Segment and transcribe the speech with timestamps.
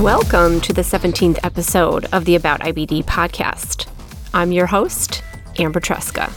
[0.00, 3.86] Welcome to the 17th episode of the About IBD podcast.
[4.32, 5.22] I'm your host,
[5.58, 6.32] Amber Tresca.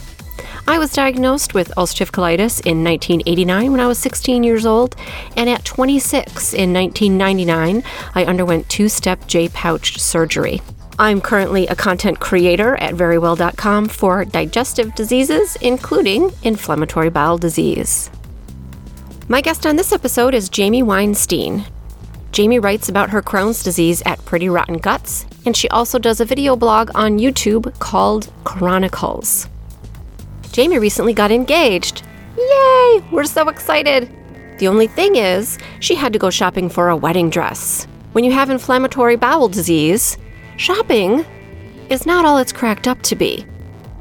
[0.68, 4.96] I was diagnosed with ulcerative colitis in 1989 when I was 16 years old,
[5.38, 7.82] and at 26 in 1999,
[8.14, 10.60] I underwent two step J pouch surgery.
[10.98, 18.10] I'm currently a content creator at verywell.com for digestive diseases, including inflammatory bowel disease.
[19.26, 21.64] My guest on this episode is Jamie Weinstein.
[22.34, 26.24] Jamie writes about her Crohn's disease at Pretty Rotten Guts, and she also does a
[26.24, 29.48] video blog on YouTube called Chronicles.
[30.50, 32.02] Jamie recently got engaged.
[32.36, 33.04] Yay!
[33.12, 34.12] We're so excited!
[34.58, 37.86] The only thing is, she had to go shopping for a wedding dress.
[38.14, 40.18] When you have inflammatory bowel disease,
[40.56, 41.24] shopping
[41.88, 43.46] is not all it's cracked up to be.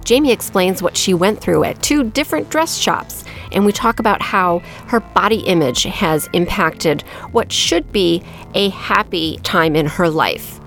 [0.03, 4.21] Jamie explains what she went through at two different dress shops, and we talk about
[4.21, 10.59] how her body image has impacted what should be a happy time in her life.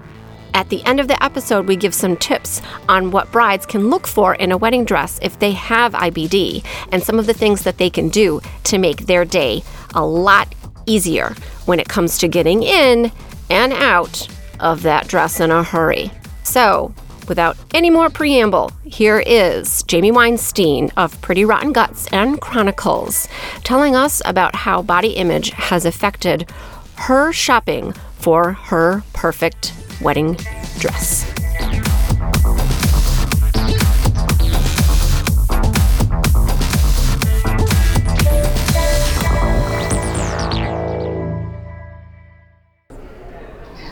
[0.54, 4.06] At the end of the episode, we give some tips on what brides can look
[4.06, 7.76] for in a wedding dress if they have IBD and some of the things that
[7.76, 9.62] they can do to make their day
[9.94, 10.54] a lot
[10.86, 11.34] easier
[11.66, 13.12] when it comes to getting in
[13.50, 14.26] and out
[14.60, 16.10] of that dress in a hurry.
[16.42, 16.94] So,
[17.28, 23.28] without any more preamble, here is Jamie Weinstein of Pretty Rotten Guts and Chronicles
[23.64, 26.50] telling us about how body image has affected
[26.96, 30.36] her shopping for her perfect wedding
[30.78, 31.45] dress.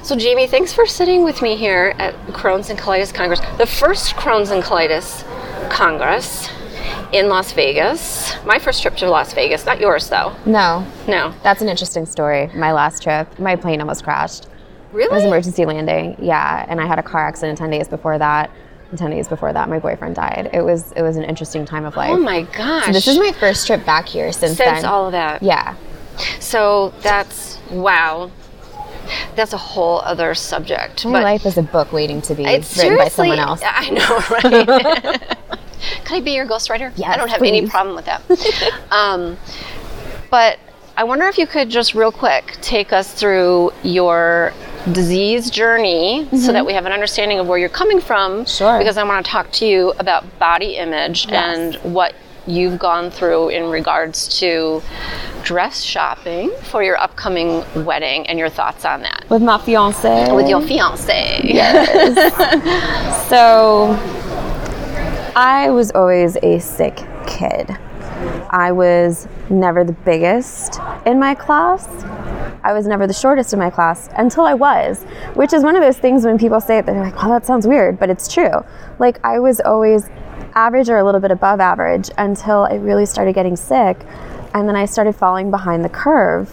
[0.04, 4.14] So, Jamie, thanks for sitting with me here at Crohn's and Colitis Congress, the first
[4.16, 5.24] Crohn's and Colitis
[5.70, 6.50] Congress
[7.12, 8.34] in Las Vegas.
[8.44, 10.34] My first trip to Las Vegas, not yours though.
[10.44, 11.32] No, No.
[11.42, 12.48] that's an interesting story.
[12.54, 14.46] My last trip, my plane almost crashed.
[14.92, 18.50] It was emergency landing, yeah, and I had a car accident 10 days before that.
[18.90, 20.50] And 10 days before that, my boyfriend died.
[20.52, 22.10] It was it was an interesting time of life.
[22.10, 22.84] Oh my gosh.
[22.86, 24.84] So this is my first trip back here since, Since then.
[24.84, 25.42] all of that.
[25.42, 25.74] yeah,
[26.40, 28.30] So that's wow.
[29.36, 31.04] That's a whole other subject.
[31.04, 33.60] my life is a book waiting to be it's written by someone else.
[33.64, 35.38] I know, right?
[36.04, 36.92] Can I be your ghostwriter?
[36.96, 38.22] Yeah, I don't have any problem with that.
[38.90, 39.36] um,
[40.30, 40.58] but
[40.96, 44.52] I wonder if you could just real quick take us through your
[44.92, 48.32] disease journey so that we have an understanding of where you're coming from.
[48.32, 48.44] Mm-hmm.
[48.44, 48.78] Sure.
[48.78, 51.58] Because I want to talk to you about body image Yes.
[51.58, 52.14] and what
[52.46, 54.82] you've gone through in regards to
[55.42, 60.32] dress shopping for your upcoming wedding and your thoughts on that With my fiance.
[60.32, 61.40] with your fiance.
[61.44, 63.28] Yes.
[63.28, 63.92] So,
[65.34, 66.96] I was always a sick
[67.26, 67.70] kid.
[68.50, 71.88] I was never the biggest in my class.
[72.62, 75.02] I was never the shortest in my class until I was,
[75.34, 77.66] which is one of those things when people say it, they're like, oh, that sounds
[77.66, 78.52] weird, but it's true.
[78.98, 80.08] Like, I was always
[80.54, 83.98] average or a little bit above average until I really started getting sick.
[84.54, 86.50] And then I started falling behind the curve.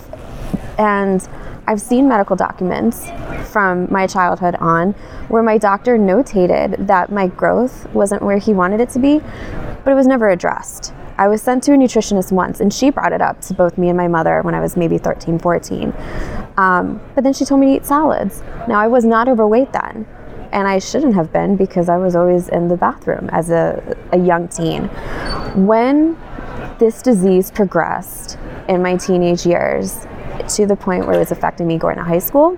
[0.78, 1.28] And
[1.68, 3.10] I've seen medical documents
[3.52, 4.94] from my childhood on
[5.30, 9.20] where my doctor notated that my growth wasn't where he wanted it to be,
[9.84, 10.94] but it was never addressed.
[11.18, 13.90] I was sent to a nutritionist once, and she brought it up to both me
[13.90, 15.94] and my mother when I was maybe 13, 14.
[16.58, 18.42] Um, but then she told me to eat salads.
[18.68, 20.08] Now, I was not overweight then,
[20.52, 24.18] and I shouldn't have been because I was always in the bathroom as a, a
[24.20, 24.84] young teen.
[25.66, 26.18] When
[26.80, 30.06] this disease progressed in my teenage years
[30.56, 32.58] to the point where it was affecting me going to high school.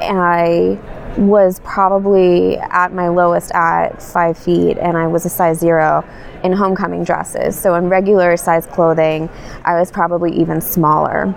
[0.00, 0.78] And I
[1.18, 6.04] was probably at my lowest at five feet, and I was a size zero
[6.42, 7.58] in homecoming dresses.
[7.58, 9.28] So, in regular size clothing,
[9.64, 11.34] I was probably even smaller.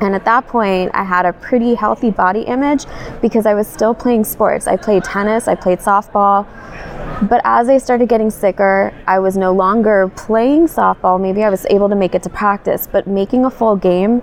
[0.00, 2.86] And at that point, I had a pretty healthy body image
[3.20, 4.66] because I was still playing sports.
[4.66, 6.46] I played tennis, I played softball.
[7.28, 11.20] But as I started getting sicker, I was no longer playing softball.
[11.20, 14.22] Maybe I was able to make it to practice, but making a full game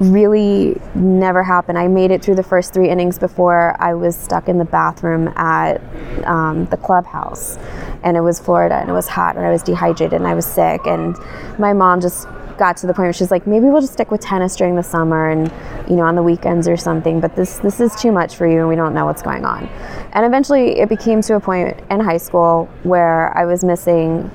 [0.00, 1.78] really never happened.
[1.78, 5.28] I made it through the first three innings before I was stuck in the bathroom
[5.36, 5.80] at
[6.26, 7.58] um, the clubhouse.
[8.02, 10.46] And it was Florida and it was hot and I was dehydrated and I was
[10.46, 10.86] sick.
[10.86, 11.16] And
[11.58, 12.26] my mom just
[12.60, 14.82] got to the point where she's like, maybe we'll just stick with tennis during the
[14.82, 15.50] summer and
[15.88, 17.18] you know on the weekends or something.
[17.18, 19.66] But this this is too much for you, and we don't know what's going on.
[20.12, 24.30] And eventually, it became to a point in high school where I was missing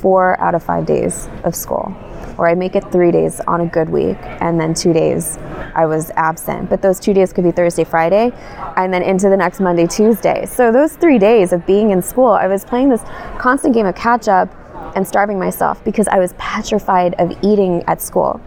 [0.00, 1.94] four out of five days of school,
[2.38, 5.36] or I'd make it three days on a good week, and then two days
[5.74, 6.70] I was absent.
[6.70, 8.32] But those two days could be Thursday, Friday,
[8.76, 10.46] and then into the next Monday, Tuesday.
[10.46, 13.02] So those three days of being in school, I was playing this
[13.38, 14.48] constant game of catch up
[14.96, 18.40] and starving myself because I was petrified of eating at school.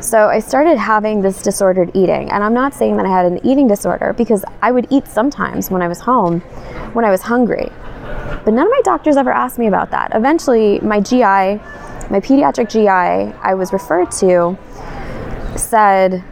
[0.00, 2.30] So I started having this disordered eating.
[2.30, 5.70] And I'm not saying that I had an eating disorder because I would eat sometimes
[5.70, 6.40] when I was home
[6.92, 7.70] when I was hungry.
[8.44, 10.12] But none of my doctors ever asked me about that.
[10.14, 11.60] Eventually, my GI,
[12.10, 14.58] my pediatric GI, I was referred to,
[15.56, 16.24] said,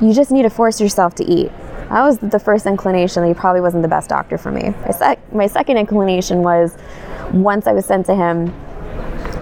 [0.00, 1.50] You just need to force yourself to eat.
[1.88, 4.70] That was the first inclination that he probably wasn't the best doctor for me.
[4.80, 6.76] My, sec- my second inclination was
[7.32, 8.52] once I was sent to him,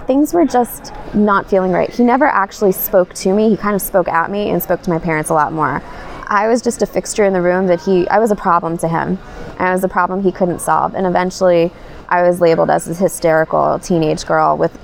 [0.05, 1.89] things were just not feeling right.
[1.89, 3.49] He never actually spoke to me.
[3.49, 5.81] He kind of spoke at me and spoke to my parents a lot more.
[6.27, 8.87] I was just a fixture in the room that he, I was a problem to
[8.87, 9.17] him.
[9.59, 10.95] I was a problem he couldn't solve.
[10.95, 11.71] And eventually,
[12.09, 14.77] I was labeled as a hysterical teenage girl with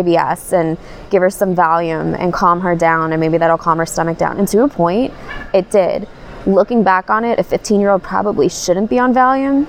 [0.00, 0.78] IBS and
[1.10, 4.38] give her some Valium and calm her down, and maybe that'll calm her stomach down.
[4.38, 5.12] And to a point,
[5.52, 6.08] it did.
[6.46, 9.66] Looking back on it, a 15 year old probably shouldn't be on Valium.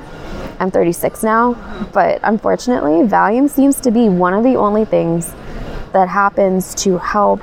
[0.59, 1.53] I'm 36 now,
[1.93, 5.33] but unfortunately, Valium seems to be one of the only things
[5.93, 7.41] that happens to help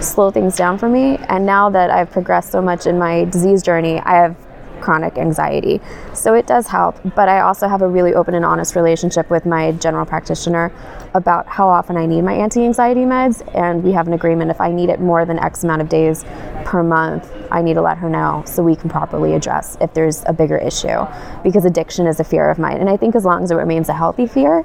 [0.00, 1.16] slow things down for me.
[1.28, 4.36] And now that I've progressed so much in my disease journey, I have
[4.84, 5.80] chronic anxiety.
[6.12, 9.46] So it does help, but I also have a really open and honest relationship with
[9.46, 10.70] my general practitioner
[11.14, 13.42] about how often I need my anti anxiety meds.
[13.54, 16.24] And we have an agreement if I need it more than X amount of days
[16.64, 20.22] per month, I need to let her know so we can properly address if there's
[20.26, 21.06] a bigger issue.
[21.42, 22.76] Because addiction is a fear of mine.
[22.76, 24.64] And I think as long as it remains a healthy fear,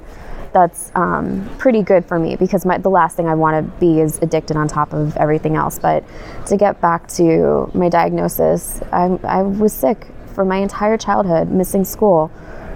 [0.52, 4.00] that's um, pretty good for me because my, the last thing I want to be
[4.00, 5.78] is addicted on top of everything else.
[5.78, 6.04] But
[6.46, 11.84] to get back to my diagnosis, I, I was sick for my entire childhood, missing
[11.84, 12.30] school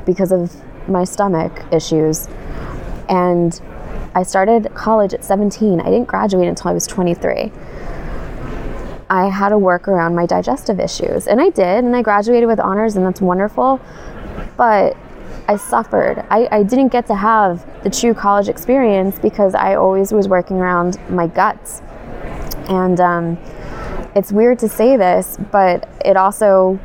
[0.04, 0.54] because of
[0.88, 2.28] my stomach issues.
[3.08, 3.60] And
[4.14, 5.80] I started college at 17.
[5.80, 7.50] I didn't graduate until I was 23.
[9.10, 12.58] I had to work around my digestive issues, and I did, and I graduated with
[12.58, 13.80] honors, and that's wonderful.
[14.56, 14.96] But
[15.46, 16.24] I suffered.
[16.30, 20.56] I, I didn't get to have the true college experience because I always was working
[20.56, 21.82] around my guts.
[22.68, 23.38] And um,
[24.14, 26.78] it's weird to say this, but it also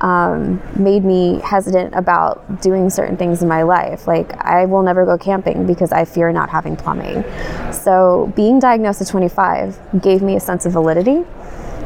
[0.00, 4.06] um, made me hesitant about doing certain things in my life.
[4.06, 7.24] Like, I will never go camping because I fear not having plumbing.
[7.72, 11.24] So, being diagnosed at 25 gave me a sense of validity,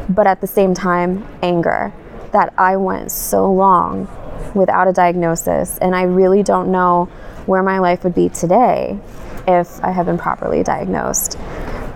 [0.09, 1.93] but at the same time, anger
[2.31, 4.07] that I went so long
[4.55, 7.05] without a diagnosis, and I really don't know
[7.45, 8.99] where my life would be today
[9.47, 11.37] if I had been properly diagnosed.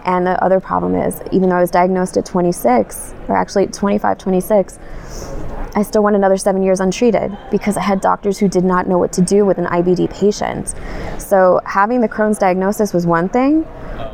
[0.05, 4.17] And the other problem is, even though I was diagnosed at 26, or actually 25,
[4.17, 4.79] 26,
[5.73, 8.97] I still went another seven years untreated because I had doctors who did not know
[8.97, 10.75] what to do with an IBD patient.
[11.17, 13.65] So, having the Crohn's diagnosis was one thing.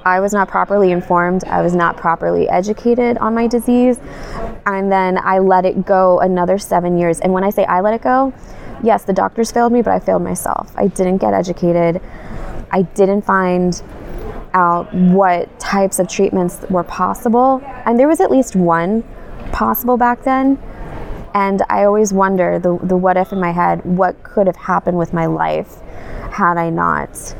[0.06, 4.00] I was not properly informed, I was not properly educated on my disease,
[4.66, 7.20] and then I let it go another seven years.
[7.20, 8.34] And when I say I let it go,
[8.84, 10.72] yes, the doctors failed me, but I failed myself.
[10.76, 12.02] I didn't get educated,
[12.72, 13.82] I didn't find
[14.54, 19.04] out what types of treatments were possible, and there was at least one
[19.52, 20.58] possible back then.
[21.34, 24.98] And I always wonder the, the what if in my head, what could have happened
[24.98, 25.82] with my life
[26.32, 27.36] had I not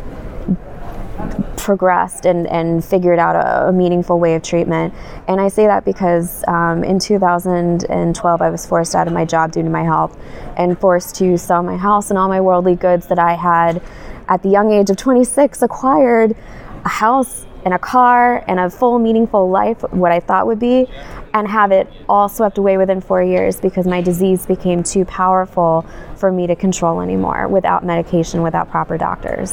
[1.68, 4.94] progressed and, and figured out a, a meaningful way of treatment.
[5.28, 9.52] And I say that because um, in 2012, I was forced out of my job
[9.52, 10.18] due to my health
[10.56, 13.82] and forced to sell my house and all my worldly goods that I had
[14.30, 16.38] at the young age of 26 acquired
[16.86, 20.88] a house and a car and a full meaningful life, what I thought would be,
[21.34, 25.86] and have it all swept away within four years because my disease became too powerful
[26.16, 29.52] for me to control anymore without medication, without proper doctors.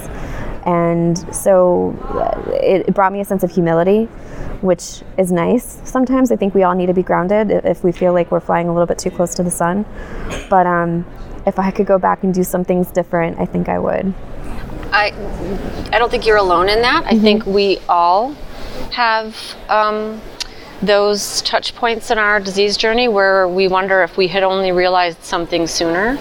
[0.65, 4.05] And so uh, it, brought me a sense of humility,
[4.63, 5.81] which is nice.
[5.85, 8.69] Sometimes I think we all need to be grounded if we feel like we're flying
[8.69, 9.85] a little bit too close to the sun.
[10.49, 11.05] But um,
[11.47, 14.15] if I could go back and do some things different, I think I would.
[14.93, 15.13] I,
[15.93, 17.05] I don't think you're alone in that.
[17.05, 17.15] Mm-hmm.
[17.15, 18.35] I think we all
[18.93, 19.37] have
[19.69, 20.21] um,
[20.87, 25.23] those touch points in our disease journey where we wonder if we had only realized
[25.23, 26.19] something sooner.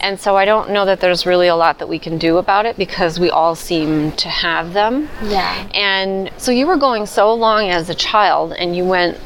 [0.00, 2.66] And so I don't know that there's really a lot that we can do about
[2.66, 5.08] it because we all seem to have them.
[5.24, 5.68] Yeah.
[5.74, 9.16] And so you were going so long as a child and you went,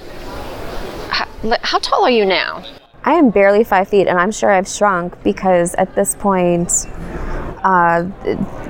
[1.10, 1.28] how,
[1.62, 2.64] how tall are you now?
[3.04, 6.86] I am barely five feet and I'm sure I've shrunk because at this point,
[7.62, 8.06] uh,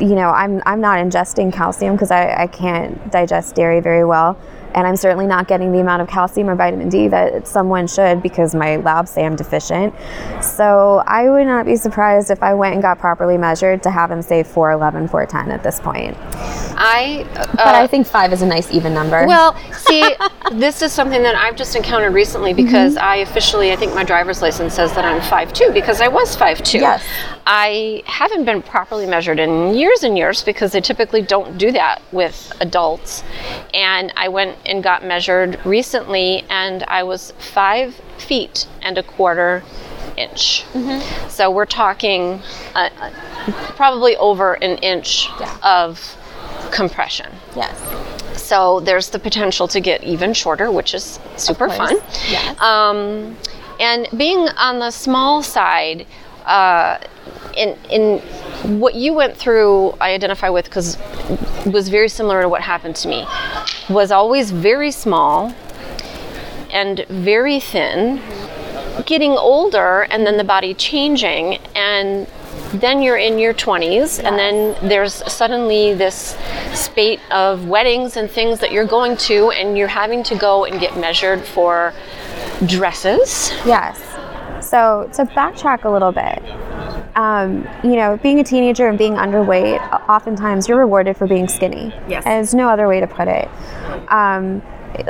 [0.01, 4.39] you know, I'm, I'm not ingesting calcium because I, I can't digest dairy very well
[4.75, 8.23] and I'm certainly not getting the amount of calcium or vitamin D that someone should
[8.23, 9.95] because my labs say I'm deficient.
[10.43, 14.11] So I would not be surprised if I went and got properly measured to have
[14.11, 16.17] him say 411, 410 at this point.
[16.77, 17.27] I.
[17.35, 19.27] Uh, but I think five is a nice even number.
[19.27, 20.15] Well, see,
[20.53, 23.05] this is something that I've just encountered recently because mm-hmm.
[23.05, 26.81] I officially, I think my driver's license says that I'm 5'2 because I was 5'2.
[26.81, 27.05] Yes.
[27.47, 32.01] I haven't been properly measured in years and years because they typically don't do that
[32.13, 33.23] with adults.
[33.75, 39.63] And I went and got measured recently and I was five feet and a quarter
[40.17, 40.65] inch.
[40.73, 41.29] Mm-hmm.
[41.29, 42.41] So we're talking
[42.75, 42.91] uh,
[43.77, 45.57] probably over an inch yeah.
[45.63, 46.17] of
[46.71, 47.31] compression.
[47.57, 47.79] Yes.
[48.41, 51.97] So there's the potential to get even shorter, which is super fun.
[52.29, 52.61] Yes.
[52.61, 53.37] Um,
[53.79, 56.07] and being on the small side,
[56.45, 56.99] uh,
[57.57, 58.19] in in
[58.81, 60.99] what you went through, I identify with because
[61.67, 63.27] was very similar to what happened to me.
[63.89, 65.55] Was always very small
[66.71, 68.21] and very thin.
[69.07, 72.27] Getting older, and then the body changing, and
[72.75, 74.19] then you're in your 20s yes.
[74.21, 76.37] and then there's suddenly this
[76.73, 80.79] spate of weddings and things that you're going to and you're having to go and
[80.79, 81.93] get measured for
[82.67, 83.99] dresses yes
[84.65, 86.41] so to backtrack a little bit
[87.17, 91.95] um, you know being a teenager and being underweight oftentimes you're rewarded for being skinny.
[92.09, 92.25] Yes.
[92.25, 93.49] There's no other way to put it.
[94.09, 94.63] Um,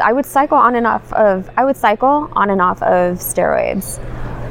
[0.03, 3.99] I would cycle on and off of I would cycle on and off of steroids.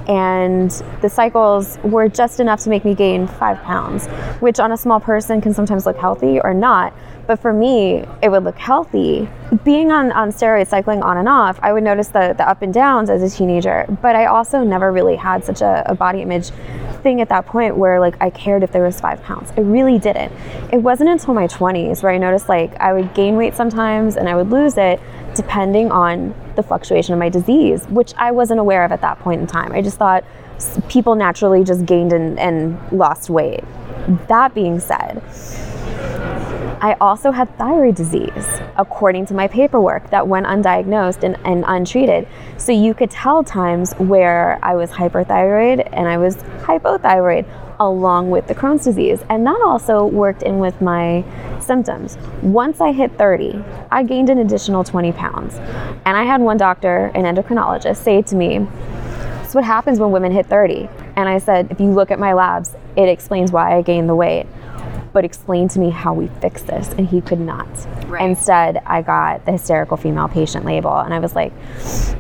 [0.10, 4.08] And the cycles were just enough to make me gain five pounds,
[4.40, 6.94] which on a small person can sometimes look healthy or not.
[7.30, 9.30] But for me, it would look healthy.
[9.64, 12.74] Being on, on steroids, cycling on and off, I would notice the, the up and
[12.74, 13.86] downs as a teenager.
[14.02, 16.50] But I also never really had such a, a body image
[17.04, 19.54] thing at that point where like I cared if there was five pounds.
[19.56, 20.34] I really didn't.
[20.74, 24.28] It wasn't until my 20s where I noticed like I would gain weight sometimes and
[24.28, 25.00] I would lose it
[25.36, 29.40] depending on the fluctuation of my disease, which I wasn't aware of at that point
[29.40, 29.72] in time.
[29.72, 30.24] I just thought
[30.88, 33.64] people naturally just gained and, and lost weight.
[34.30, 35.22] That being said,
[36.82, 42.26] I also had thyroid disease, according to my paperwork, that went undiagnosed and, and, untreated.
[42.58, 47.46] So you could tell times where I was hyperthyroid and I was hypothyroid,
[47.82, 49.20] along with the Crohn's disease.
[49.30, 51.26] And that also worked in with my
[51.60, 52.18] symptoms.
[52.42, 55.56] Once I hit 30, I gained an additional 20 pounds.
[56.06, 58.60] And I had one doctor, an endocrinologist, say to me,
[59.40, 60.88] This is what happens when women hit 30.
[61.18, 64.16] And I said, If you look at my labs, it explains why I gained the
[64.16, 64.48] weight
[65.14, 66.90] but explain to me how we fix this.
[66.94, 67.68] And he could not.
[68.08, 68.30] Right.
[68.30, 71.54] Instead, I got the hysterical female patient label, and I was like,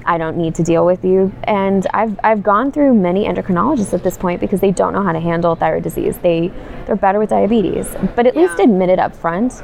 [0.06, 1.32] I don't need to deal with you.
[1.44, 5.12] And I've, I've gone through many endocrinologists at this point because they don't know how
[5.12, 6.18] to handle thyroid disease.
[6.18, 6.52] They,
[6.86, 8.42] they're better with diabetes, but at yeah.
[8.44, 9.62] least admit it up front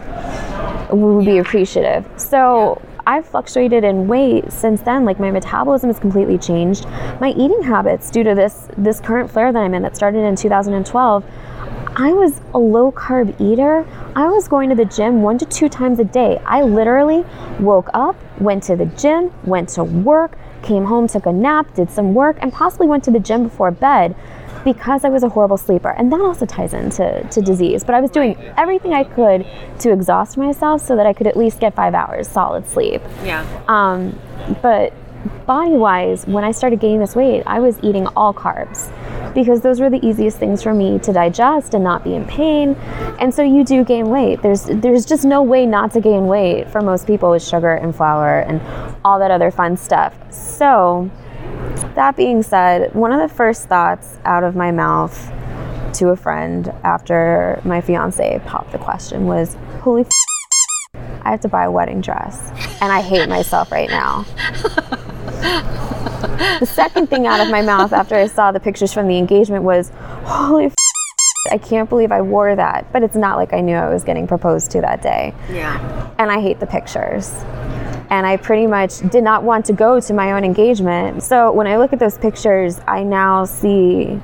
[0.92, 2.08] would be appreciative.
[2.18, 2.92] So, yeah.
[3.08, 5.06] I've fluctuated in weight since then.
[5.06, 6.86] Like my metabolism has completely changed.
[7.22, 10.36] My eating habits, due to this this current flare that I'm in, that started in
[10.36, 11.24] 2012,
[11.98, 13.88] I was a low carb eater.
[14.16, 16.42] I was going to the gym one to two times a day.
[16.46, 17.26] I literally
[17.60, 21.90] woke up, went to the gym, went to work, came home, took a nap, did
[21.90, 24.16] some work, and possibly went to the gym before bed
[24.66, 25.90] because I was a horrible sleeper.
[25.90, 27.84] And that also ties into to disease.
[27.86, 29.46] But I was doing everything I could
[29.80, 33.02] to exhaust myself so that I could at least get five hours solid sleep.
[33.24, 33.46] Yeah.
[33.68, 34.20] Um,
[34.62, 34.94] but
[35.46, 38.92] body wise, when I started gaining this weight, I was eating all carbs
[39.34, 42.76] because those were the easiest things for me to digest and not be in pain.
[43.20, 44.42] And so you do gain weight.
[44.42, 47.96] There's there's just no way not to gain weight for most people with sugar and
[47.96, 48.62] flour and
[49.04, 50.16] all that other fun stuff.
[50.32, 51.10] So
[51.96, 55.32] that being said, one of the first thoughts out of my mouth
[55.96, 61.50] to a friend after my fiance popped the question was, "Holy f- I have to
[61.50, 62.40] buy a wedding dress
[62.82, 64.26] and I hate myself right now."
[66.60, 69.64] the second thing out of my mouth after I saw the pictures from the engagement
[69.64, 69.92] was,
[70.24, 70.76] holy f-
[71.52, 72.92] I can't believe I wore that.
[72.92, 75.34] But it's not like I knew I was getting proposed to that day.
[75.52, 76.14] Yeah.
[76.18, 77.32] And I hate the pictures.
[78.10, 81.24] And I pretty much did not want to go to my own engagement.
[81.24, 84.20] So when I look at those pictures, I now see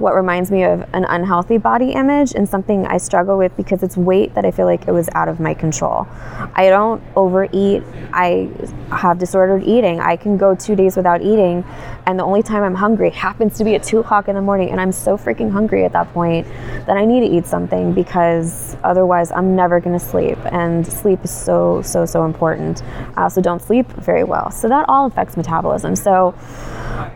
[0.00, 3.98] what reminds me of an unhealthy body image and something I struggle with because it's
[3.98, 6.08] weight that I feel like it was out of my control.
[6.54, 7.82] I don't overeat.
[8.12, 8.48] I
[8.90, 10.00] have disordered eating.
[10.00, 11.64] I can go two days without eating,
[12.06, 14.70] and the only time I'm hungry happens to be at two o'clock in the morning,
[14.70, 16.46] and I'm so freaking hungry at that point
[16.86, 20.38] that I need to eat something because otherwise I'm never gonna sleep.
[20.46, 22.82] And sleep is so, so, so important.
[23.16, 24.50] I also don't sleep very well.
[24.50, 25.94] So that all affects metabolism.
[25.94, 26.34] So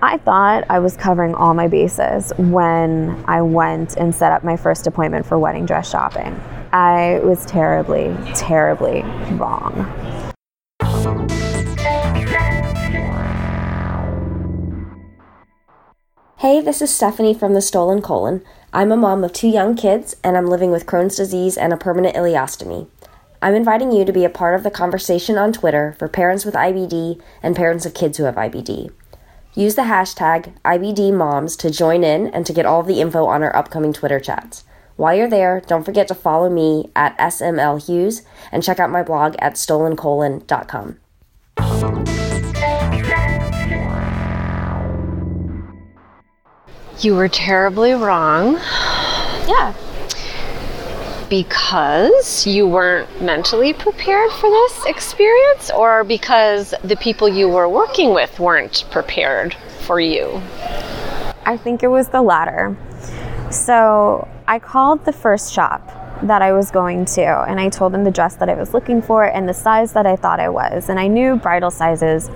[0.03, 2.74] I thought I was covering all my bases when
[3.27, 6.41] I went and set up my first appointment for wedding dress shopping.
[6.73, 9.03] I was terribly, terribly
[9.37, 9.91] wrong.
[16.39, 18.43] Hey, this is Stephanie from the Stolen Colon.
[18.73, 21.77] I'm a mom of two young kids, and I'm living with Crohn's disease and a
[21.77, 22.89] permanent ileostomy.
[23.41, 26.55] I'm inviting you to be a part of the conversation on Twitter for parents with
[26.55, 28.91] IBD and parents of kids who have IBD.
[29.57, 33.43] Use the hashtag IBDMoms to join in and to get all of the info on
[33.45, 34.65] our upcoming Twitter chats.
[34.97, 39.05] While you're there, don't forget to follow me at SML Hughes and check out my
[39.05, 40.99] blog at stolencolon.com.
[47.01, 48.55] You were terribly wrong
[49.47, 49.75] Yeah.
[51.43, 58.15] Because you weren't mentally prepared for this experience or because the people you were working
[58.15, 60.41] with weren't prepared for you?
[61.45, 62.77] I think it was the latter.
[63.51, 65.83] So I called the first shop
[66.23, 69.03] that I was going to and I told them the dress that I was looking
[69.03, 70.89] for and the size that I thought I was.
[70.89, 72.31] And I knew bridal sizes.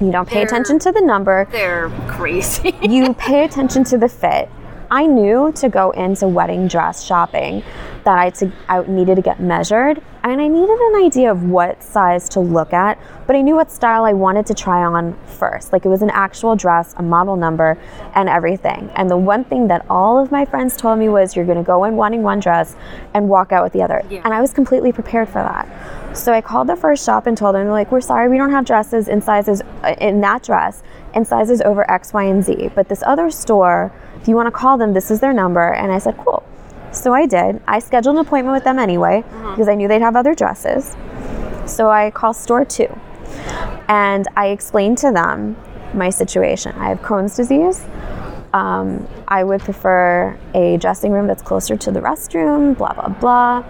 [0.00, 2.74] You don't pay They're- attention to the number, They're crazy.
[2.82, 4.50] you pay attention to the fit.
[4.90, 7.62] I knew to go into wedding dress shopping
[8.04, 11.82] that I, to, I needed to get measured and I needed an idea of what
[11.82, 15.72] size to look at, but I knew what style I wanted to try on first.
[15.72, 17.78] Like it was an actual dress, a model number,
[18.14, 18.90] and everything.
[18.94, 21.84] And the one thing that all of my friends told me was you're gonna go
[21.84, 22.74] in wanting one dress
[23.12, 24.02] and walk out with the other.
[24.08, 24.22] Yeah.
[24.24, 26.16] And I was completely prepared for that.
[26.16, 28.64] So I called the first shop and told them, like, we're sorry, we don't have
[28.64, 30.82] dresses in sizes uh, in that dress
[31.14, 32.70] in sizes over X, Y, and Z.
[32.74, 33.92] But this other store,
[34.24, 35.74] if you want to call them, this is their number.
[35.74, 36.42] And I said, cool.
[36.92, 37.60] So I did.
[37.68, 40.96] I scheduled an appointment with them anyway because I knew they'd have other dresses.
[41.66, 42.88] So I called store two
[43.86, 45.58] and I explained to them
[45.92, 46.72] my situation.
[46.78, 47.84] I have Crohn's disease.
[48.54, 53.64] Um, I would prefer a dressing room that's closer to the restroom, blah, blah, blah.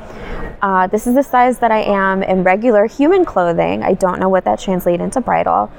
[0.62, 3.82] Uh, this is the size that I am in regular human clothing.
[3.82, 5.72] I don't know what that translates into bridal.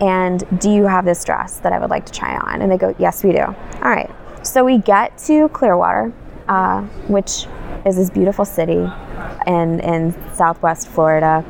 [0.00, 2.62] And do you have this dress that I would like to try on?
[2.62, 3.42] And they go, Yes, we do.
[3.42, 4.10] All right.
[4.42, 6.12] So we get to Clearwater,
[6.48, 7.46] uh, which
[7.84, 8.88] is this beautiful city
[9.46, 11.44] in, in southwest Florida.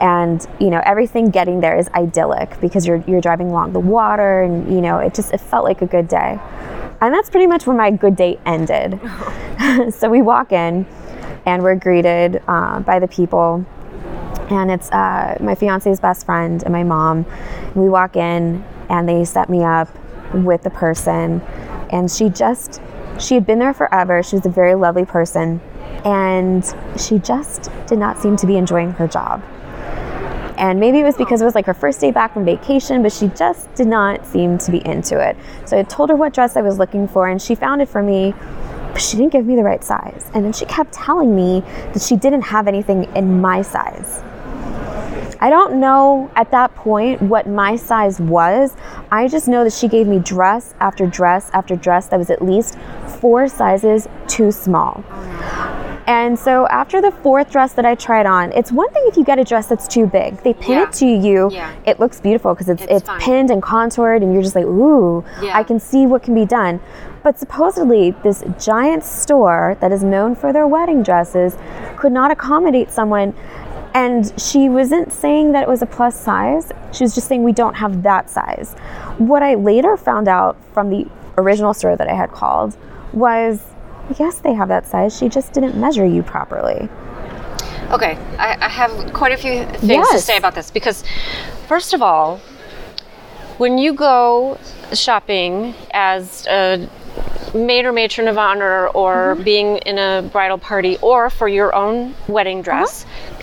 [0.00, 4.42] And you know everything getting there is idyllic because you're you're driving along the water
[4.42, 6.38] and you know it just it felt like a good day,
[7.00, 9.00] and that's pretty much where my good day ended.
[9.92, 10.86] so we walk in,
[11.46, 13.66] and we're greeted uh, by the people
[14.50, 17.26] and it's uh, my fiance's best friend and my mom.
[17.74, 19.88] We walk in and they set me up
[20.34, 21.40] with the person,
[21.90, 22.80] and she just
[23.18, 24.22] she had been there forever.
[24.22, 25.60] She was a very lovely person,
[26.04, 26.64] and
[26.96, 29.42] she just did not seem to be enjoying her job.
[30.56, 33.12] And maybe it was because it was like her first day back from vacation, but
[33.12, 35.36] she just did not seem to be into it.
[35.66, 38.02] So I told her what dress I was looking for, and she found it for
[38.02, 38.34] me
[38.92, 40.28] but she didn't give me the right size.
[40.34, 41.60] And then she kept telling me
[41.92, 44.22] that she didn't have anything in my size.
[45.40, 48.74] I don't know at that point what my size was.
[49.12, 52.42] I just know that she gave me dress after dress after dress that was at
[52.42, 52.76] least
[53.20, 55.04] four sizes too small.
[56.06, 59.24] And so after the fourth dress that I tried on, it's one thing if you
[59.24, 60.38] get a dress that's too big.
[60.42, 60.82] They pin Yeah.
[60.84, 61.50] it to you.
[61.52, 61.70] Yeah.
[61.84, 65.22] It looks beautiful because it's It's it's, pinned and contoured and you're just like, "Ooh,
[65.42, 65.56] Yeah.
[65.56, 66.80] I can see what can be done."
[67.22, 71.58] But supposedly this giant store that is known for their wedding dresses
[71.96, 73.34] could not accommodate someone
[73.98, 76.70] and she wasn't saying that it was a plus size.
[76.92, 78.74] She was just saying we don't have that size.
[79.18, 81.06] What I later found out from the
[81.36, 82.76] original store that I had called
[83.12, 83.60] was
[84.18, 85.18] yes, they have that size.
[85.18, 86.88] She just didn't measure you properly.
[87.90, 91.02] Okay, I, I have quite a few things to say about this because,
[91.66, 92.38] first of all,
[93.56, 94.58] when you go
[94.92, 96.88] shopping as a
[97.54, 99.42] maid or matron of honor or mm-hmm.
[99.42, 103.37] being in a bridal party or for your own wedding dress, uh-huh.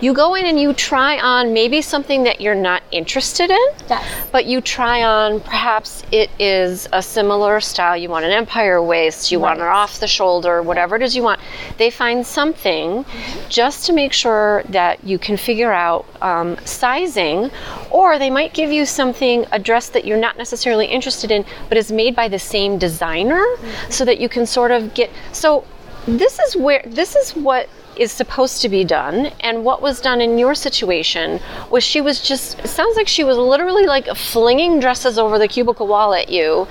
[0.00, 4.04] You go in and you try on maybe something that you're not interested in, Yes.
[4.32, 7.96] but you try on perhaps it is a similar style.
[7.96, 11.22] You want an empire waist, you want an off the shoulder, whatever it is you
[11.22, 11.40] want.
[11.78, 13.04] They find something
[13.48, 17.50] just to make sure that you can figure out um, sizing,
[17.90, 21.76] or they might give you something, a dress that you're not necessarily interested in, but
[21.78, 23.44] is made by the same designer
[23.90, 25.10] so that you can sort of get.
[25.32, 25.64] So,
[26.06, 30.20] this is where, this is what is supposed to be done and what was done
[30.20, 35.18] in your situation was she was just sounds like she was literally like flinging dresses
[35.18, 36.66] over the cubicle wall at you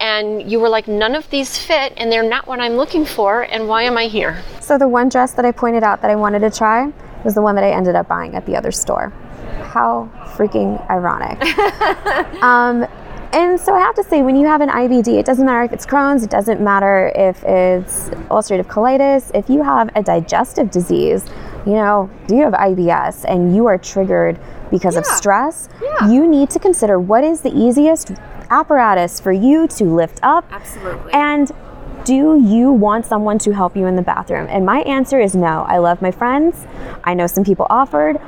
[0.00, 3.42] and you were like none of these fit and they're not what i'm looking for
[3.42, 6.16] and why am i here So the one dress that I pointed out that I
[6.16, 6.92] wanted to try
[7.24, 9.10] was the one that I ended up buying at the other store.
[9.74, 11.38] How freaking ironic.
[12.42, 12.86] um,
[13.32, 15.72] and so I have to say, when you have an IBD, it doesn't matter if
[15.72, 21.24] it's Crohn's, it doesn't matter if it's ulcerative colitis, if you have a digestive disease,
[21.66, 24.38] you know, do you have IBS and you are triggered
[24.70, 25.14] because of Yeah.
[25.14, 26.08] stress, Yeah.
[26.08, 28.12] you need to consider what is the easiest
[28.50, 31.50] apparatus for you to lift up absolutely and
[32.04, 34.48] do you want someone to help you in the bathroom?
[34.50, 35.64] And my answer is no.
[35.68, 36.66] I love my friends.
[37.04, 38.18] I know some people offered.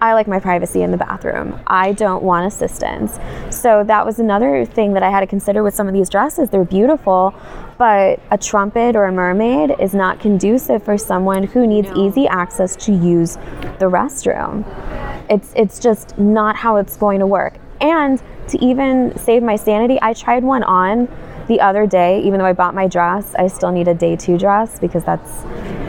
[0.00, 1.58] I like my privacy in the bathroom.
[1.66, 3.18] I don't want assistance.
[3.50, 6.50] So that was another thing that I had to consider with some of these dresses.
[6.50, 7.34] They're beautiful,
[7.78, 12.06] but a trumpet or a mermaid is not conducive for someone who needs no.
[12.06, 13.36] easy access to use
[13.78, 14.64] the restroom.
[15.30, 17.54] It's it's just not how it's going to work.
[17.80, 21.08] And to even save my sanity, I tried one on
[21.46, 24.38] the other day, even though I bought my dress, I still need a day two
[24.38, 25.30] dress because that's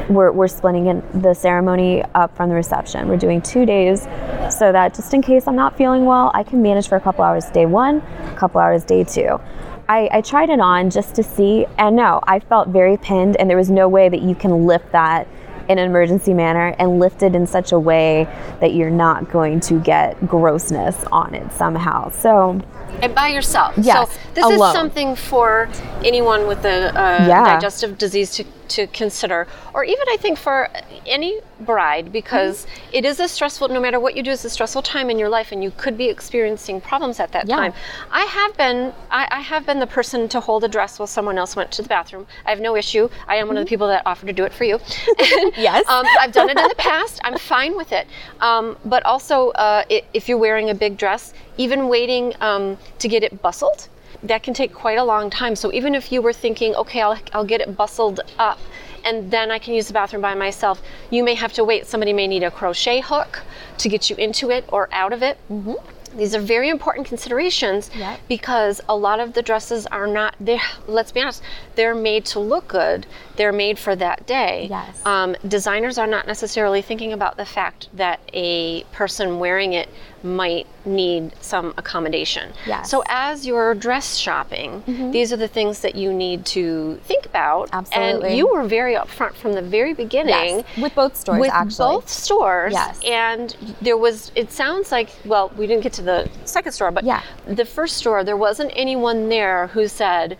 [0.09, 3.07] we're, we're splitting in the ceremony up from the reception.
[3.07, 4.03] We're doing two days
[4.49, 7.23] so that just in case I'm not feeling well, I can manage for a couple
[7.23, 9.39] hours day one, a couple hours day two.
[9.87, 13.49] I, I tried it on just to see, and no, I felt very pinned, and
[13.49, 15.27] there was no way that you can lift that
[15.67, 18.27] in an emergency manner and lift it in such a way
[18.59, 22.09] that you're not going to get grossness on it somehow.
[22.09, 22.61] So
[23.01, 23.75] and by yourself.
[23.77, 24.69] Yes, so this alone.
[24.69, 25.69] is something for
[26.03, 27.43] anyone with a, a yeah.
[27.43, 30.69] digestive disease to to consider, or even I think for
[31.05, 32.89] any bride, because mm-hmm.
[32.93, 35.29] it is a stressful, no matter what you do, it's a stressful time in your
[35.29, 37.55] life, and you could be experiencing problems at that yeah.
[37.55, 37.73] time.
[38.11, 41.37] I have been, I, I, have been the person to hold a dress while someone
[41.37, 42.27] else went to the bathroom.
[42.45, 43.09] I have no issue.
[43.27, 43.47] I am mm-hmm.
[43.47, 43.69] one of the mm-hmm.
[43.69, 44.79] people that offer to do it for you.
[45.57, 45.87] yes.
[45.87, 47.19] Um, I've done it in the past.
[47.23, 48.07] I'm fine with it.
[48.41, 53.07] Um, but also, uh, it, if you're wearing a big dress, even waiting um, to
[53.07, 53.89] get it bustled
[54.23, 55.55] that can take quite a long time.
[55.55, 58.59] So even if you were thinking, okay, I'll, I'll get it bustled up
[59.05, 61.87] and then I can use the bathroom by myself, you may have to wait.
[61.87, 63.43] Somebody may need a crochet hook
[63.77, 65.37] to get you into it or out of it.
[65.49, 65.73] Mm-hmm.
[66.17, 68.21] These are very important considerations yep.
[68.29, 70.61] because a lot of the dresses are not there.
[70.87, 71.43] Let's be honest,
[71.75, 73.05] they're made to look good.
[73.35, 74.67] They're made for that day.
[74.69, 75.05] Yes.
[75.05, 79.89] Um, designers are not necessarily thinking about the fact that a person wearing it
[80.25, 82.51] might need some accommodation.
[82.65, 82.89] Yes.
[82.89, 85.11] So as you're dress shopping, mm-hmm.
[85.11, 87.69] these are the things that you need to think about.
[87.71, 88.29] Absolutely.
[88.29, 90.57] And you were very upfront from the very beginning.
[90.57, 90.77] Yes.
[90.77, 91.95] With both stores, with actually.
[91.95, 92.73] both stores.
[92.73, 92.99] Yes.
[93.05, 97.03] And there was, it sounds like, well, we didn't get to the second store, but
[97.03, 97.21] yeah.
[97.45, 100.37] the first store, there wasn't anyone there who said,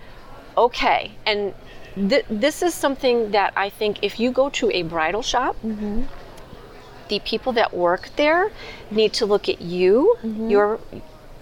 [0.58, 1.12] okay.
[1.26, 1.54] And
[1.96, 6.06] th- this is something that I think if you go to a bridal shop, mm-hmm
[7.10, 8.52] the people that work there
[8.92, 10.50] need to look at you, mm-hmm.
[10.50, 10.80] your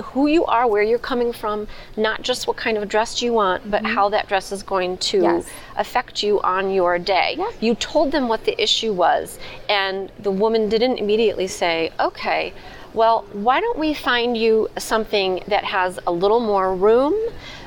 [0.01, 3.69] who you are, where you're coming from, not just what kind of dress you want,
[3.69, 3.93] but mm-hmm.
[3.93, 5.49] how that dress is going to yes.
[5.77, 7.35] affect you on your day.
[7.37, 7.51] Yeah.
[7.61, 9.37] You told them what the issue was,
[9.69, 12.53] and the woman didn't immediately say, okay,
[12.93, 17.13] well, why don't we find you something that has a little more room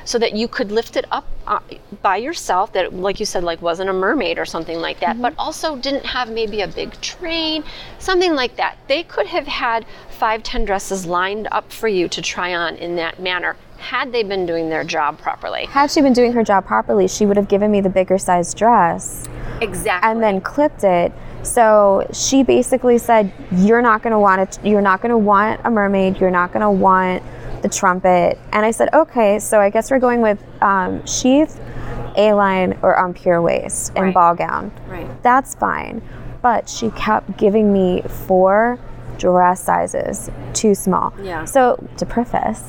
[0.07, 1.59] so that you could lift it up uh,
[2.01, 5.21] by yourself that like you said like wasn't a mermaid or something like that mm-hmm.
[5.21, 7.61] but also didn't have maybe a big train
[7.99, 8.77] something like that.
[8.87, 12.95] They could have had five ten dresses lined up for you to try on in
[12.95, 15.65] that manner had they been doing their job properly.
[15.65, 18.53] Had she been doing her job properly she would have given me the bigger size
[18.53, 19.27] dress
[19.59, 20.09] exactly.
[20.09, 21.11] and then clipped it.
[21.43, 25.59] So she basically said you're not going to want it you're not going to want
[25.65, 27.21] a mermaid you're not going to want
[27.61, 28.37] the trumpet.
[28.51, 31.59] And I said, okay, so I guess we're going with um, sheath,
[32.17, 34.13] A line, or empire waist and right.
[34.13, 34.71] ball gown.
[34.87, 35.23] Right.
[35.23, 36.01] That's fine.
[36.41, 38.79] But she kept giving me four
[39.17, 41.13] dress sizes too small.
[41.21, 41.45] Yeah.
[41.45, 42.61] So to preface,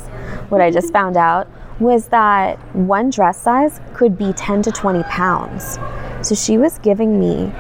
[0.49, 1.49] what I just found out
[1.79, 5.79] was that one dress size could be 10 to 20 pounds.
[6.23, 7.53] So she was giving me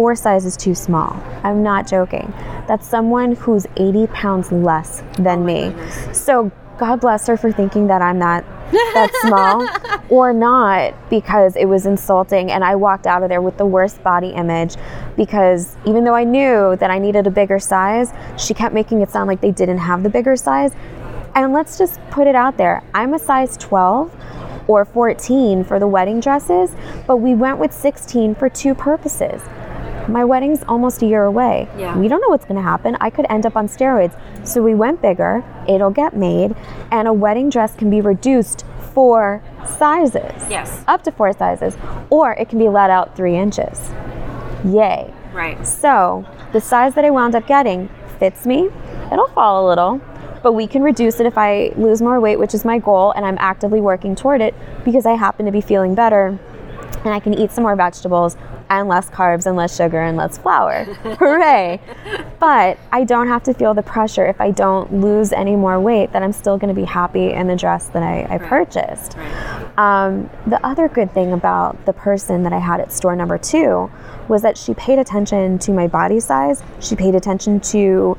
[0.00, 1.14] four sizes too small.
[1.44, 2.32] I'm not joking.
[2.66, 5.62] That's someone who's 80 pounds less than oh me.
[5.64, 6.24] Goodness.
[6.24, 9.68] So God bless her for thinking that I'm not that small
[10.08, 14.02] or not because it was insulting and I walked out of there with the worst
[14.02, 14.76] body image
[15.18, 19.10] because even though I knew that I needed a bigger size, she kept making it
[19.10, 20.72] sound like they didn't have the bigger size.
[21.34, 22.82] And let's just put it out there.
[22.94, 24.16] I'm a size 12
[24.66, 26.70] or 14 for the wedding dresses,
[27.06, 29.42] but we went with 16 for two purposes.
[30.08, 31.68] My wedding's almost a year away.
[31.78, 31.96] Yeah.
[31.96, 32.96] We don't know what's going to happen.
[33.00, 34.18] I could end up on steroids.
[34.46, 36.54] So we went bigger, it'll get made,
[36.90, 39.42] and a wedding dress can be reduced four
[39.78, 40.32] sizes.
[40.48, 40.84] Yes.
[40.88, 41.76] Up to four sizes.
[42.10, 43.90] Or it can be let out three inches.
[44.64, 45.12] Yay.
[45.32, 45.64] Right.
[45.66, 48.68] So the size that I wound up getting fits me.
[49.12, 50.00] It'll fall a little,
[50.42, 53.24] but we can reduce it if I lose more weight, which is my goal, and
[53.24, 56.38] I'm actively working toward it because I happen to be feeling better
[57.04, 58.36] and I can eat some more vegetables
[58.70, 60.84] and less carbs and less sugar and less flour.
[61.18, 61.80] Hooray!
[62.38, 66.12] But I don't have to feel the pressure if I don't lose any more weight
[66.12, 69.16] that I'm still going to be happy in the dress that I, I purchased.
[69.16, 69.78] Right.
[69.78, 73.90] Um, the other good thing about the person that I had at store number two
[74.28, 76.62] was that she paid attention to my body size.
[76.78, 78.14] She paid attention to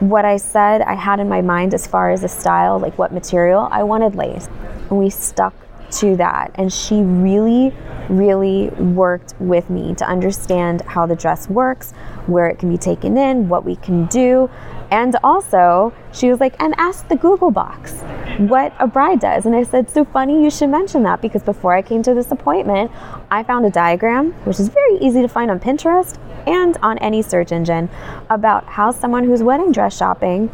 [0.00, 3.12] what I said I had in my mind as far as a style, like what
[3.12, 4.48] material I wanted lace.
[4.90, 5.54] And we stuck
[5.92, 6.52] to that.
[6.54, 7.74] And she really,
[8.08, 11.92] really worked with me to understand how the dress works,
[12.26, 14.50] where it can be taken in, what we can do.
[14.90, 17.92] And also, she was like, and ask the Google box
[18.38, 19.44] what a bride does.
[19.46, 22.30] And I said, so funny you should mention that because before I came to this
[22.30, 22.90] appointment,
[23.30, 27.20] I found a diagram, which is very easy to find on Pinterest and on any
[27.20, 27.90] search engine,
[28.30, 30.50] about how someone who's wedding dress shopping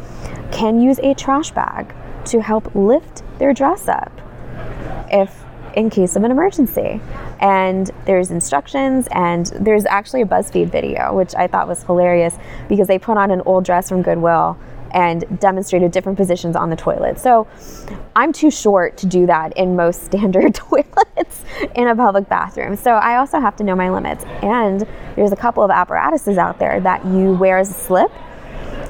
[0.51, 1.93] can use a trash bag
[2.25, 4.24] to help lift their dress up
[5.11, 5.45] if
[5.75, 7.01] in case of an emergency.
[7.39, 12.35] And there's instructions, and there's actually a BuzzFeed video, which I thought was hilarious
[12.69, 14.57] because they put on an old dress from Goodwill
[14.91, 17.19] and demonstrated different positions on the toilet.
[17.19, 17.47] So
[18.15, 21.43] I'm too short to do that in most standard toilets
[21.75, 22.77] in a public bathroom.
[22.77, 24.23] So I also have to know my limits.
[24.41, 28.11] And there's a couple of apparatuses out there that you wear as a slip.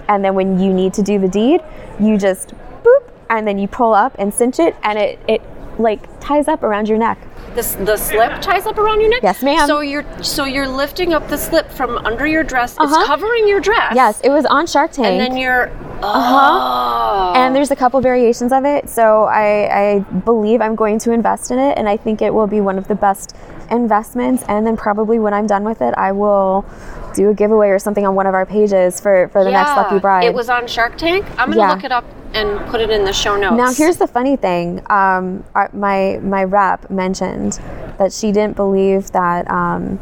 [0.08, 1.62] And then when you need to do the deed,
[1.99, 2.53] you just
[2.84, 5.41] boop, and then you pull up and cinch it, and it, it
[5.80, 7.18] like ties up around your neck.
[7.56, 9.22] The, the slip ties up around your neck.
[9.24, 9.68] Yes, ma'am.
[9.68, 12.76] So you're so you're lifting up the slip from under your dress.
[12.78, 12.94] Uh-huh.
[12.94, 13.94] It's covering your dress.
[13.96, 15.08] Yes, it was on Shark Tank.
[15.08, 15.72] And then you're.
[16.06, 16.82] Uh-huh.
[17.28, 17.34] Oh.
[17.36, 18.89] and there's a couple variations of it.
[18.89, 22.48] So I, I believe I'm going to invest in it, and I think it will
[22.48, 23.36] be one of the best
[23.72, 24.44] investments.
[24.48, 26.65] And then probably when I'm done with it, I will
[27.13, 30.00] do a giveaway or something on one of our pages for for the next lucky
[30.00, 30.26] bride.
[30.26, 31.26] It was on Shark Tank.
[31.39, 31.74] I'm gonna Yeah.
[31.74, 33.56] look it up and put it in the show notes.
[33.56, 34.80] Now here's the funny thing.
[34.89, 37.54] Um, our, my my rep mentioned
[37.98, 39.98] that she didn't believe that um,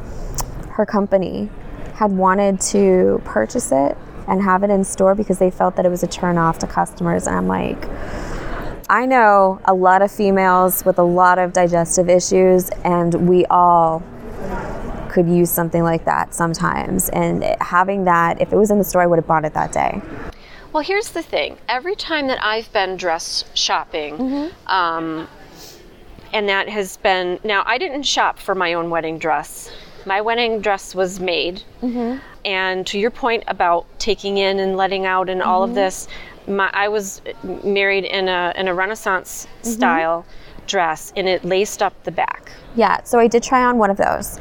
[0.72, 1.50] her company
[1.96, 3.96] had wanted to purchase it
[4.28, 6.68] and have it in store because they felt that it was a turn off to
[6.68, 7.28] customers.
[7.28, 7.88] And I'm like,
[8.90, 14.04] I know a lot of females with a lot of digestive issues, and we all
[15.10, 17.10] could use something like that sometimes.
[17.10, 19.72] And having that, if it was in the store, I would have bought it that
[19.72, 20.02] day.
[20.74, 21.58] Well, here's the thing.
[21.70, 24.68] Every time that I've been dress shopping, Mm-hmm.
[24.72, 25.28] um,
[26.34, 29.72] and that has been now, I didn't shop for my own wedding dress.
[30.08, 31.62] My wedding dress was made.
[31.84, 32.18] Mm-hmm.
[32.45, 35.71] And to your point about taking in and letting out and all Mm-hmm.
[35.71, 36.08] of this,
[36.47, 37.21] my, I was
[37.63, 39.71] married in a in a Renaissance Mm-hmm.
[39.71, 40.25] style
[40.67, 42.51] dress, and it laced up the back.
[42.75, 44.39] Yeah, so I did try on one of those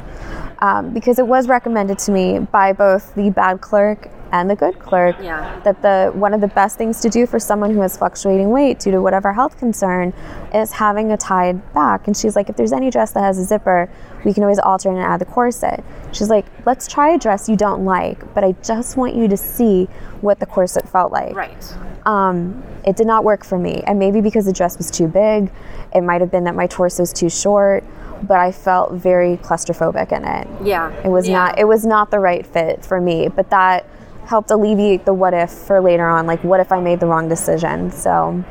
[0.59, 4.79] um, because it was recommended to me by both the bad clerk and the good
[4.79, 5.59] clerk Yeah.
[5.63, 8.79] that the one of the best things to do for someone who has fluctuating weight
[8.79, 10.11] due to whatever health concern
[10.53, 12.07] is having a tied back.
[12.07, 13.89] And she's like, if there's any dress that has a zipper,
[14.25, 15.83] we can always alter and add the corset.
[16.11, 19.37] She's like, let's try a dress you don't like, but I just want you to
[19.37, 19.85] see
[20.21, 21.77] what the corset felt like Right.
[22.07, 23.83] um, it did not work for me.
[23.85, 25.51] And maybe because the dress was too big,
[25.93, 27.83] it might have been that my torso was too short,
[28.23, 30.47] but I felt very claustrophobic in it.
[30.63, 30.91] Yeah.
[31.03, 31.37] It was Yeah.
[31.37, 33.85] not it was not the right fit for me, but that
[34.25, 37.29] helped alleviate the what if for later on, like what if I made the wrong
[37.29, 37.91] decision.
[37.91, 38.43] So,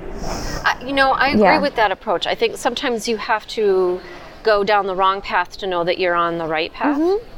[0.64, 1.60] I, you know, I agree Yeah.
[1.60, 2.26] with that approach.
[2.26, 4.00] I think sometimes you have to
[4.42, 6.98] go down the wrong path to know that you're on the right path.
[6.98, 7.28] Mm-hmm.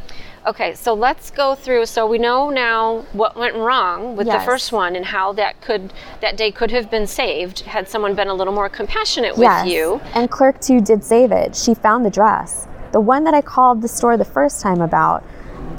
[0.46, 1.86] Okay, so let's go through.
[1.86, 5.90] So we know now what went wrong with the first one and how that could
[6.20, 9.64] that day could have been saved had someone been a little more compassionate yes.
[9.64, 10.02] with you.
[10.12, 11.56] And clerk 2 did save it.
[11.56, 12.68] She found the dress.
[12.92, 15.24] The one that I called the store the first time about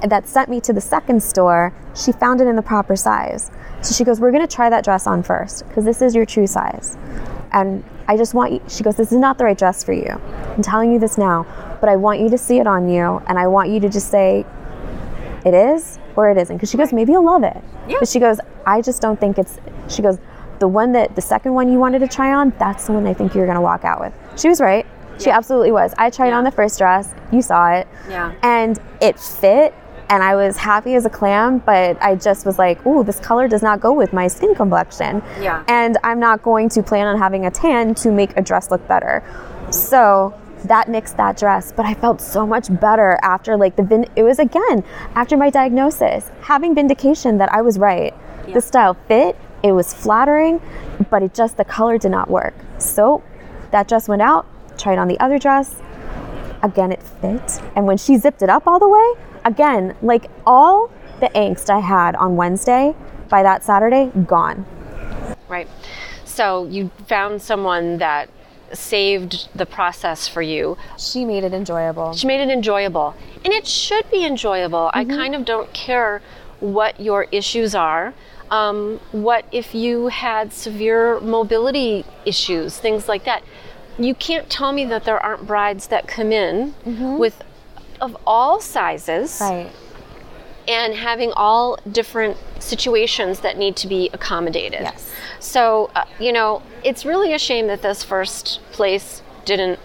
[0.04, 3.52] that sent me to the second store, she found it in the proper size.
[3.82, 6.26] So she goes, We're going to try that dress on first because this is your
[6.26, 6.98] true size.
[7.52, 10.10] And I just want you, she goes, This is not the right dress for you.
[10.10, 11.46] I'm telling you this now,
[11.82, 14.10] but I want you to see it on you and I want you to just
[14.10, 14.46] say,
[15.46, 16.56] It is or it isn't.
[16.58, 17.62] Because she goes, Maybe you'll love it.
[17.88, 17.98] Yeah.
[18.00, 20.18] But she goes, I just don't think it's, she goes,
[20.60, 23.14] The one that, the second one you wanted to try on, that's the one I
[23.14, 24.14] think you're going to walk out with.
[24.40, 24.86] She was right.
[25.20, 25.94] She absolutely was.
[25.98, 27.14] I tried on the first dress.
[27.32, 27.88] You saw it.
[28.10, 28.34] Yeah.
[28.44, 29.74] And it fit.
[30.10, 33.48] And I was happy as a clam, but I just was like, ooh, this color
[33.48, 35.24] does not go with my skin complexion.
[35.40, 35.64] Yeah.
[35.68, 38.88] And I'm not going to plan on having a tan to make a dress look
[38.88, 39.24] better.
[39.72, 44.10] So that nixed that dress, but I felt so much better after like the vin-
[44.16, 44.84] it was again
[45.16, 48.14] after my diagnosis, having vindication that I was right.
[48.48, 48.56] Yeah.
[48.56, 50.62] The style fit, it was flattering,
[51.10, 52.54] but it just the color did not work.
[52.78, 53.24] So
[53.72, 54.46] that dress went out,
[54.78, 55.82] tried on the other dress,
[56.66, 59.14] again it fit and when she zipped it up all the way
[59.46, 62.94] again like all the angst i had on wednesday
[63.30, 64.66] by that saturday gone
[65.48, 65.68] Right.
[66.24, 68.30] So you found someone that
[68.74, 70.76] saved the process for you.
[70.98, 73.16] she made it enjoyable She made it enjoyable.
[73.44, 74.90] And it should be enjoyable.
[74.94, 76.22] I kind of don't care
[76.60, 78.14] what your issues are.
[78.50, 83.44] Um, what if you had severe mobility issues, things like that?
[84.00, 86.74] You can't tell me that there aren't brides that come in
[87.18, 87.42] with
[88.02, 89.72] of all sizes right
[90.68, 94.82] and having all different situations that need to be accommodated.
[94.82, 95.12] Yes.
[95.40, 99.80] So, uh, you know, it's really a shame that this first place didn't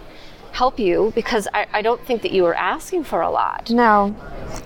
[0.53, 3.71] help you because I, I don't think that you were asking for a lot.
[3.71, 4.17] No.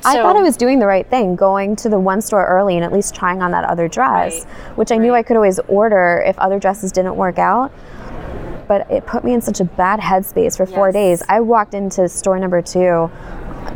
[0.04, 2.85] I thought I was doing the right thing, going to the one store early and
[2.85, 4.78] at least trying on that other dress, Right.
[4.78, 7.72] which I knew I could always order if other dresses didn't work out.
[8.66, 10.94] But it put me in such a bad headspace for four Yes.
[10.94, 11.22] days.
[11.29, 13.11] I walked into store number two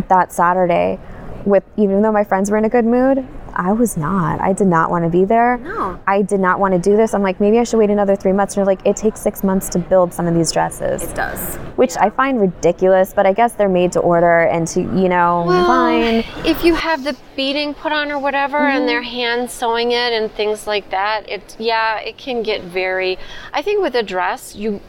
[0.09, 0.99] that Saturday
[1.45, 3.27] with, even though my friends were in a good mood,
[3.59, 4.41] I was not.
[4.41, 5.59] I did not want to be there.
[5.59, 5.99] No.
[6.07, 7.13] I did not want to do this.
[7.13, 8.55] I'm like, maybe I should wait another three months.
[8.55, 11.57] And they're like, it takes six months to build some of these dresses It does.
[11.75, 15.45] which I find ridiculous, but I guess they're made to order and to, you know,
[15.49, 16.25] fine.
[16.47, 18.87] If you have the beading put on or whatever, and mm-hmm.
[18.87, 23.19] they're hand sewing it and things like that, it yeah, it can get very.
[23.53, 24.81] I think with a dress, you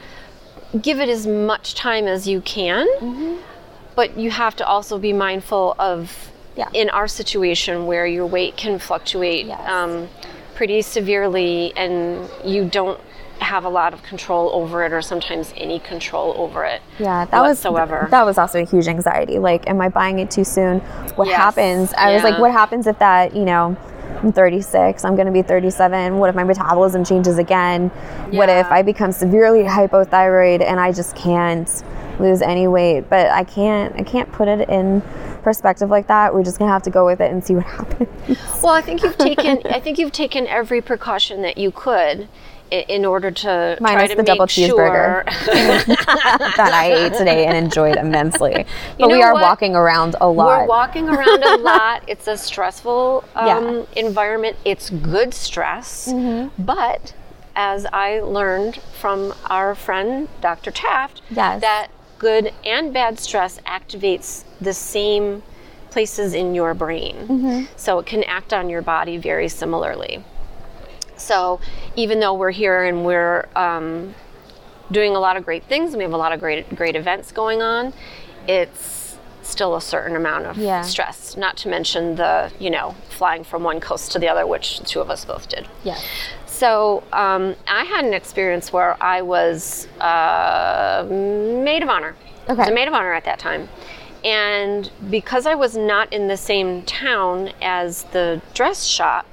[0.80, 3.42] give it as much time as you can, mm-hmm.
[3.96, 6.32] but you have to also be mindful of.
[6.60, 6.68] Yeah.
[6.74, 9.70] In our situation, where your weight can fluctuate Yes.
[9.70, 10.10] um,
[10.56, 13.00] pretty severely, and you don't
[13.40, 16.82] have a lot of control over it, or sometimes any control over it.
[17.00, 18.02] Yeah, that whatsoever.
[18.02, 19.40] was that was also a huge anxiety.
[19.40, 20.82] Like, am I buying it too soon?
[21.16, 21.38] What Yes.
[21.38, 21.94] happens?
[21.94, 23.78] I was like, what happens if that, you know,
[24.22, 26.18] I'm 36, I'm going to be 37.
[26.18, 27.88] What if my metabolism changes again?
[28.32, 31.70] What if I become severely hypothyroid and I just can't
[32.20, 33.10] lose any weight?
[33.10, 35.02] But I can't I can't put it in
[35.44, 36.34] perspective like that.
[36.34, 38.10] We're just going to have to go with it and see what happens.
[38.62, 39.62] Well, I think you've taken.
[39.66, 42.28] I think you've taken every precaution that you could
[42.72, 45.28] in order to try Minus to the make double cheeseburger.
[45.32, 45.56] sure.
[45.96, 48.64] that I ate today and enjoyed immensely.
[49.00, 49.42] But know we are what?
[49.42, 50.62] walking around a lot.
[50.62, 52.04] We're walking around a lot.
[52.08, 53.86] It's a stressful um, Yeah.
[53.96, 54.56] environment.
[54.66, 56.64] It's good stress, Mm-hmm.
[56.64, 57.14] but
[57.56, 60.70] as I learned from our friend Dr.
[60.70, 61.62] Taft, Yes.
[61.62, 61.88] that
[62.20, 65.42] good and bad stress activates the same
[65.90, 67.16] places in your brain.
[67.28, 67.64] Mm-hmm.
[67.76, 70.24] So it can act on your body very similarly.
[71.18, 71.60] So
[71.96, 74.14] even though we're here and we're um,
[74.92, 77.32] doing a lot of great things and we have a lot of great great events
[77.32, 77.94] going on,
[78.48, 80.82] it's still a certain amount of Yeah.
[80.84, 81.36] stress.
[81.36, 84.86] Not to mention the you know flying from one coast to the other, which the
[84.86, 85.68] two of us both did.
[85.84, 86.06] Yes.
[86.60, 92.18] So um, I had an experience where I was uh, maid of honor.
[92.50, 92.72] I was Okay.
[92.72, 93.70] a maid of honor at that time.
[94.26, 99.26] And because I was not in the same town as the dress shop,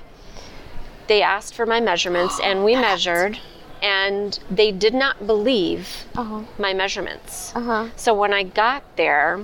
[1.09, 3.41] they asked for my measurements and we measured,
[3.83, 6.43] and they did not believe Uh-huh.
[6.59, 7.53] my measurements.
[7.57, 7.89] Uh-huh.
[7.97, 9.41] So when I got there,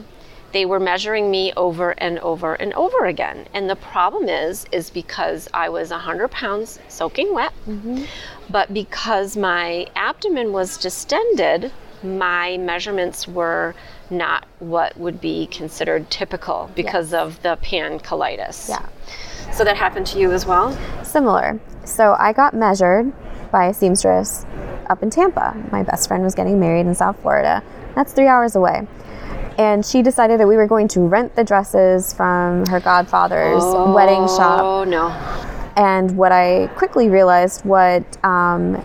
[0.52, 3.46] they were measuring me over and over and over again.
[3.54, 8.04] And the problem is, is because I was 100 pounds soaking wet, mm-hmm.
[8.50, 13.74] but because my abdomen was distended, my measurements were
[14.10, 18.68] not what would be considered typical because of the pancolitis.
[18.68, 18.86] Yeah.
[19.52, 20.76] So that happened to you as well?
[21.02, 21.60] Similar.
[21.84, 23.12] So I got measured
[23.50, 24.46] by a seamstress
[24.88, 25.54] up in Tampa.
[25.70, 27.62] My best friend was getting married in South Florida.
[27.94, 28.86] That's three hours away.
[29.58, 33.62] And she decided that we were going to rent the dresses from her godfather's
[33.94, 34.60] wedding shop.
[34.62, 35.08] Oh no.
[35.76, 38.76] And what I quickly realized what um,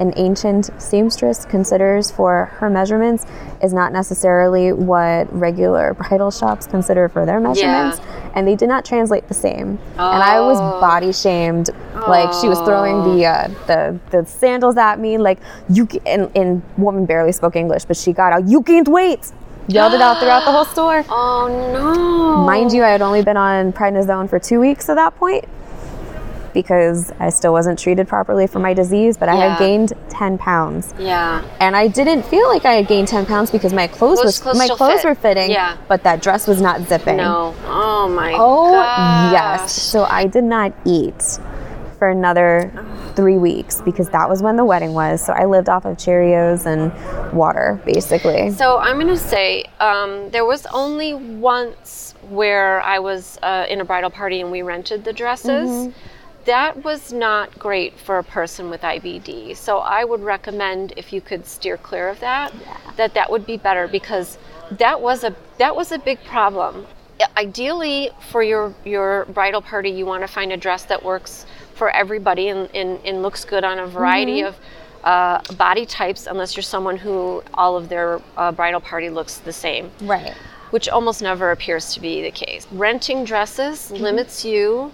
[0.00, 3.26] an ancient seamstress considers for her measurements
[3.62, 8.00] is not necessarily what regular bridal shops consider for their measurements.
[8.34, 9.78] And they did not translate the same.
[9.92, 11.70] And I was body shamed.
[11.94, 15.18] Like she was throwing the, uh, the the sandals at me.
[15.18, 18.48] Like you and, and woman barely spoke English, but she got out.
[18.48, 19.30] You can't weight.
[19.68, 21.04] Yelled it out throughout the whole store.
[21.08, 22.44] Oh no.
[22.44, 25.44] Mind you, I had only been on prednisone for two weeks at that point
[26.52, 29.48] because I still wasn't treated properly for my disease, but I Yeah.
[29.50, 30.92] had gained 10 pounds.
[30.98, 31.40] Yeah.
[31.60, 34.38] And I didn't feel like I had gained 10 pounds because my clothes, Clothes- was
[34.38, 35.08] clothes my clothes fit.
[35.08, 35.76] were fitting, Yeah.
[35.88, 37.16] but that dress was not zipping.
[37.16, 37.54] No.
[37.66, 39.32] Oh my Oh, gosh.
[39.32, 39.72] yes.
[39.72, 41.38] So I did not eat
[41.98, 42.70] for another
[43.14, 45.24] three weeks because that was when the wedding was.
[45.24, 46.92] So I lived off of Cheerios and
[47.32, 48.50] water, basically.
[48.50, 53.80] So I'm going to say um, there was only once where I was uh, in
[53.80, 55.70] a bridal party and we rented the dresses.
[55.70, 55.98] Mm-hmm.
[56.44, 59.56] That was not great for a person with IBD.
[59.56, 62.52] So I would recommend if you could steer clear of that,
[62.96, 64.38] that that would be better because
[64.72, 66.86] that was a that was a big problem.
[67.36, 71.90] Ideally, for your your bridal party, you want to find a dress that works for
[71.90, 74.56] everybody and, and, and looks good on a variety of
[75.04, 79.52] uh, body types, unless you're someone who all of their uh, bridal party looks the
[79.52, 80.32] same, Right.
[80.70, 82.66] which almost never appears to be the case.
[82.70, 84.92] Renting dresses limits you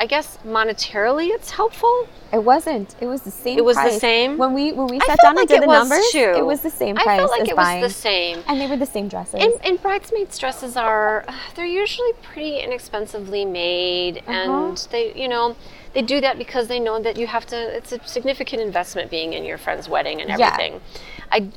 [0.00, 2.06] I guess monetarily it's helpful.
[2.32, 2.94] It wasn't.
[3.00, 3.58] It was the same.
[3.58, 4.38] It was the same?
[4.38, 6.08] when we when we sat down like and did the was numbers.
[6.12, 6.34] too.
[6.36, 8.44] It was the same I felt like it was buying, the same.
[8.46, 9.42] and they were the same dresses.
[9.42, 11.24] And, and bridesmaids dresses are
[11.56, 14.30] they're usually pretty inexpensively made Uh-huh.
[14.68, 15.56] and they you know
[15.94, 19.32] they do that because they know that you have to it's a significant investment being
[19.32, 20.74] in your friend's wedding and everything.
[20.74, 20.80] Yeah.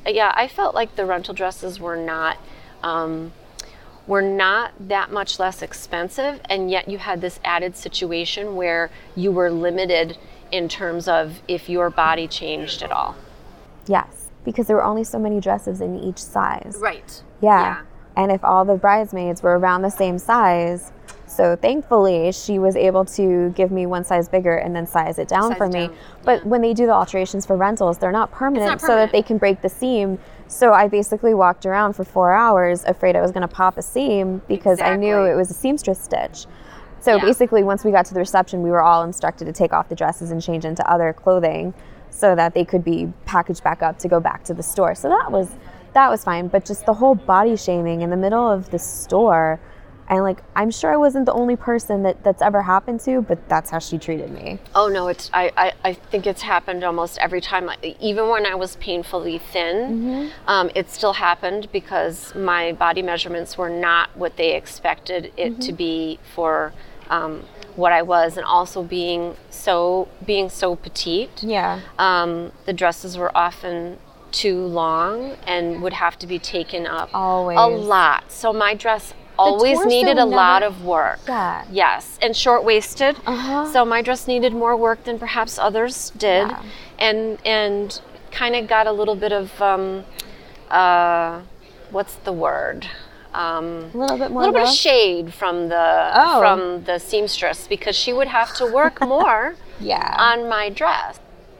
[0.05, 2.37] i yeah i felt like the rental dresses were not
[2.83, 3.31] um,
[4.07, 9.31] were not that much less expensive and yet you had this added situation where you
[9.31, 10.17] were limited
[10.51, 13.15] in terms of if your body changed at all
[13.87, 16.77] yes, because there were only so many dresses in each size.
[16.79, 17.83] right Yeah.
[18.15, 20.91] And if all the bridesmaids were around the same size,
[21.31, 25.27] so thankfully she was able to give me one size bigger and then size it
[25.27, 25.87] down Size for it me.
[25.87, 29.21] down, But when they do the alterations for rentals, they're not permanent, so that they
[29.21, 30.19] can break the seam.
[30.47, 33.81] So I basically walked around for four hours afraid I was going to pop a
[33.81, 36.45] seam because I knew it was a seamstress stitch.
[36.99, 37.21] So Yeah.
[37.21, 39.95] basically, once we got to the reception, we were all instructed to take off the
[39.95, 41.73] dresses and change into other clothing
[42.11, 44.93] so that they could be packaged back up to go back to the store.
[44.93, 45.49] So that was
[45.93, 49.59] that was fine, but just the whole body shaming in the middle of the store
[50.11, 53.47] and like I'm sure I wasn't the only person that that's ever happened to, but
[53.47, 54.59] that's how she treated me.
[54.75, 57.69] Oh no, it's I, I, I think it's happened almost every time.
[57.81, 63.69] Even when I was painfully thin, um, it still happened because my body measurements were
[63.69, 66.73] not what they expected it to be for
[67.09, 67.45] um,
[67.77, 71.41] what I was, and also being so being so petite.
[71.41, 71.79] Yeah.
[71.97, 73.97] Um, the dresses were often
[74.33, 77.57] too long and would have to be taken up Always.
[77.57, 78.31] a lot.
[78.31, 81.19] So my dress always needed a lot of work.
[81.27, 81.63] Yeah.
[81.71, 83.15] Yes, and short waisted.
[83.25, 83.71] Uh-huh.
[83.73, 86.63] So my dress needed more work than perhaps others did, Yeah.
[86.99, 90.05] and and kind of got a little bit of um,
[90.69, 91.41] uh,
[91.91, 92.87] what's the word?
[93.33, 96.39] Um, A little bit a more little bit of shade from the Oh.
[96.39, 100.15] from the seamstress because she would have to work more Yeah.
[100.19, 101.19] on my dress.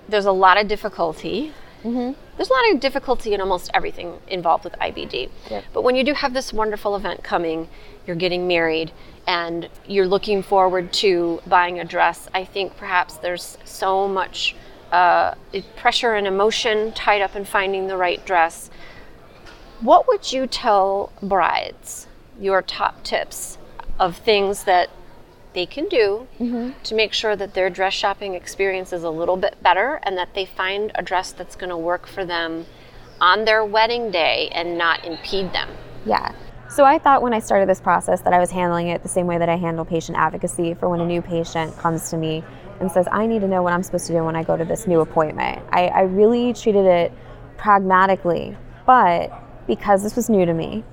[0.09, 1.53] There's a lot of difficulty.
[1.84, 2.11] Mm-hmm.
[2.38, 5.29] There's a lot of difficulty in almost everything involved with IBD.
[5.49, 5.63] Yep.
[5.73, 7.67] But when you do have this wonderful event coming,
[8.05, 8.91] you're getting married,
[9.27, 14.55] and you're looking forward to buying a dress, I think perhaps there's so much
[14.91, 15.36] uh,
[15.75, 18.69] pressure and emotion tied up in finding the right dress.
[19.79, 22.07] What would you tell brides,
[22.39, 23.57] your top tips
[23.99, 24.89] of things that
[25.53, 26.71] they can do mm-hmm.
[26.83, 30.33] to make sure that their dress shopping experience is a little bit better and that
[30.33, 32.65] they find a dress that's going to work for them
[33.19, 35.69] on their wedding day and not impede them?
[36.05, 36.33] Yeah.
[36.69, 39.27] So I thought when I started this process that I was handling it the same
[39.27, 42.43] way that I handle patient advocacy for when a new patient comes to me
[42.79, 44.65] and says, I need to know what I'm supposed to do when I go to
[44.65, 45.61] this new appointment.
[45.71, 47.11] I, I really treated it
[47.57, 49.31] pragmatically, but
[49.67, 50.83] because this was new to me,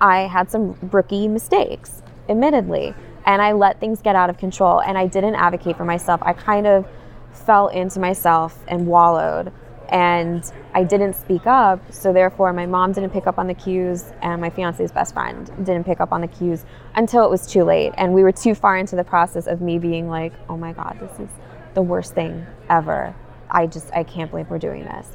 [0.00, 2.94] I had some rookie mistakes, admittedly,
[3.28, 6.20] and I let things get out of control and I didn't advocate for myself.
[6.24, 6.88] I kind of
[7.30, 9.52] fell into myself and wallowed
[9.90, 14.12] and I didn't speak up, so therefore my mom didn't pick up on the cues
[14.22, 16.64] and my fiance's best friend didn't pick up on the cues
[16.94, 19.78] until it was too late and we were too far into the process of me
[19.78, 21.28] being like, "Oh my god, this is
[21.74, 23.14] the worst thing ever.
[23.50, 25.06] I just I can't believe we're doing this."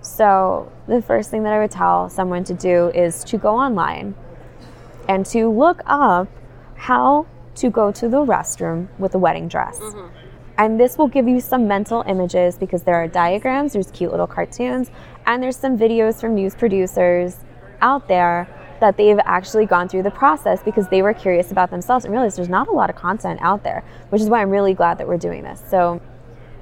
[0.00, 4.14] So, the first thing that I would tell someone to do is to go online
[5.08, 6.28] and to look up
[6.74, 7.26] how
[7.56, 9.78] to go to the restroom with a wedding dress.
[9.78, 10.16] Mm-hmm.
[10.58, 14.26] And this will give you some mental images because there are diagrams, there's cute little
[14.26, 14.90] cartoons,
[15.26, 17.36] and there's some videos from news producers
[17.80, 18.48] out there
[18.80, 22.36] that they've actually gone through the process because they were curious about themselves and realized
[22.36, 25.06] there's not a lot of content out there, which is why I'm really glad that
[25.06, 25.62] we're doing this.
[25.68, 26.00] So,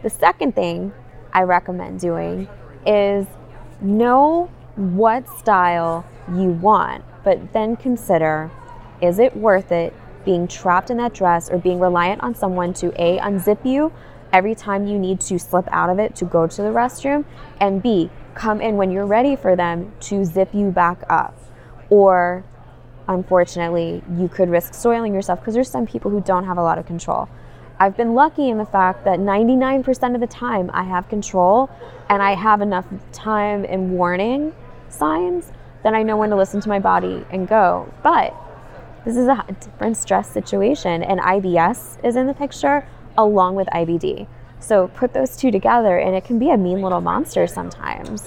[0.03, 0.93] the second thing
[1.33, 2.49] I recommend doing
[2.87, 3.27] is
[3.81, 8.51] know what style you want, but then consider
[9.01, 9.93] is it worth it
[10.25, 13.93] being trapped in that dress or being reliant on someone to A, unzip you
[14.33, 17.25] every time you need to slip out of it to go to the restroom,
[17.61, 21.37] and B, come in when you're ready for them to zip you back up?
[21.91, 22.45] Or
[23.09, 26.79] unfortunately, you could risk soiling yourself because there's some people who don't have a lot
[26.79, 27.29] of control.
[27.81, 31.71] I've been lucky in the fact that 99% of the time I have control
[32.09, 34.53] and I have enough time and warning
[34.89, 35.53] signs
[35.85, 37.93] that I know when to listen to my body and go.
[38.03, 38.35] But
[39.09, 42.87] this is a different stress situation, and IBS is in the picture
[43.17, 44.27] along with IBD.
[44.61, 48.27] So put those two together, and it can be a mean little monster sometimes.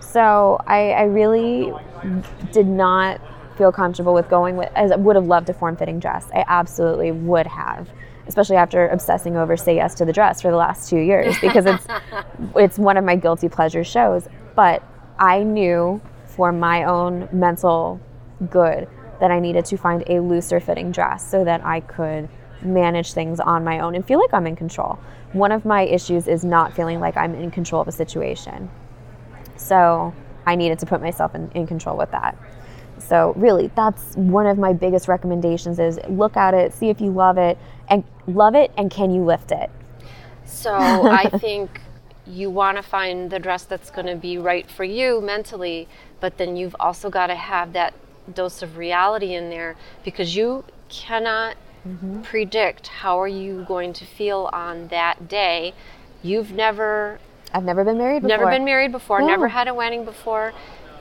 [0.00, 1.72] So I, I really
[2.50, 3.20] did not
[3.56, 4.68] feel comfortable with going with.
[4.74, 6.26] I would have loved a form-fitting dress.
[6.34, 7.88] I absolutely would have,
[8.26, 11.66] especially after obsessing over "Say Yes to the Dress" for the last two years because
[11.66, 11.86] it's
[12.56, 14.26] it's one of my guilty pleasure shows.
[14.56, 14.82] But
[15.20, 18.00] I knew for my own mental
[18.50, 18.88] good
[19.20, 22.28] that I needed to find a looser fitting dress so that I could
[22.62, 24.98] manage things on my own and feel like I'm in control.
[25.32, 28.70] One of my issues is not feeling like I'm in control of a situation.
[29.56, 30.14] So
[30.46, 32.36] I needed to put myself in, in control with that.
[32.98, 37.10] So really, that's one of my biggest recommendations is look at it, see if you
[37.10, 37.58] love it,
[37.88, 39.70] and love it, and can you lift it?
[40.44, 41.80] So I think
[42.26, 45.88] you want to find the dress that's going to be right for you mentally,
[46.20, 47.94] but then you've also got to have that
[48.34, 51.56] dose of reality in there because you cannot
[51.86, 52.22] mm-hmm.
[52.22, 55.74] predict how are you going to feel on that day.
[56.22, 57.18] You've never
[57.52, 58.36] I've never been married before.
[58.36, 60.52] Never been married before, never had a wedding before.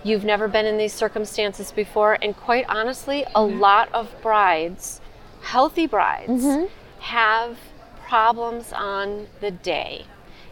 [0.03, 3.59] You've never been in these circumstances before and quite honestly, a mm-hmm.
[3.59, 5.01] lot of brides,
[5.41, 6.65] healthy brides mm-hmm.
[6.99, 7.57] have
[8.07, 10.05] problems on the day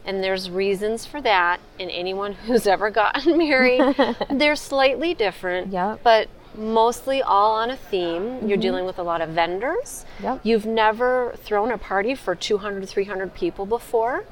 [0.05, 3.95] and there's reasons for that and anyone who's ever gotten married
[4.29, 5.99] they're slightly different yep.
[6.03, 8.47] but mostly all on a theme mm-hmm.
[8.47, 10.39] you're dealing with a lot of vendors yep.
[10.43, 14.25] you've never thrown a party for 200 300 people before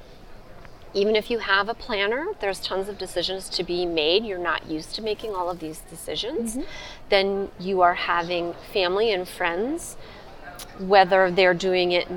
[0.93, 4.67] even if you have a planner there's tons of decisions to be made you're not
[4.67, 6.69] used to making all of these decisions mm-hmm.
[7.09, 9.97] then you are having family and friends
[10.80, 12.07] whether they're doing it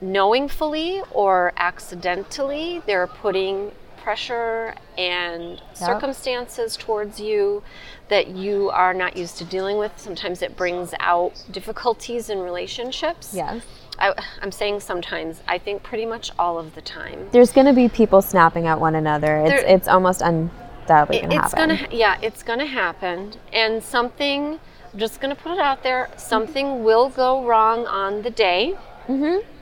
[0.00, 3.72] knowingly or accidentally, they're putting
[4.04, 5.76] pressure and yep.
[5.76, 7.62] circumstances towards you
[8.08, 9.92] that you are not used to dealing with.
[9.96, 13.32] Sometimes it brings out difficulties in relationships.
[13.34, 13.64] Yes.
[13.98, 15.40] I, am saying sometimes.
[15.48, 17.28] I think pretty much all of the time.
[17.32, 19.38] There's going to be people snapping at one another.
[19.38, 21.58] It's there, it's almost undoubtedly going to happen.
[21.58, 24.60] Gonna, yeah, it's going to happen, and something
[24.94, 26.08] I'm just going to put it out there.
[26.16, 28.76] Something will go wrong on the day.
[29.08, 29.53] Mm-hmm.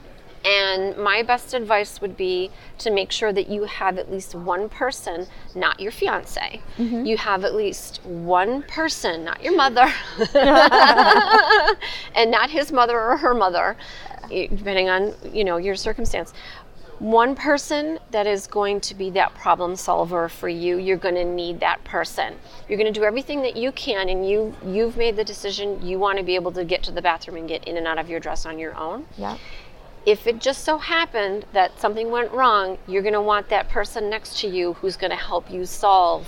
[0.45, 4.67] And my best advice would be to make sure that you have at least one
[4.67, 6.61] person, not your fiance.
[6.77, 7.05] Mm-hmm.
[7.05, 9.93] You have at least one person, not your mother,
[12.15, 13.77] and not his mother or her mother,
[14.29, 16.33] depending on you know your circumstance.
[16.99, 21.25] One person that is going to be that problem solver for you you're going to
[21.25, 22.35] need that person.
[22.69, 25.99] You're going to do everything that you can and you you've made the decision you
[25.99, 28.09] want to be able to get to the bathroom and get in and out of
[28.09, 29.05] your dress on your own.
[29.17, 29.37] Yeah
[30.05, 34.09] if it just so happened that something went wrong you're going to want that person
[34.09, 36.27] next to you who's going to help you solve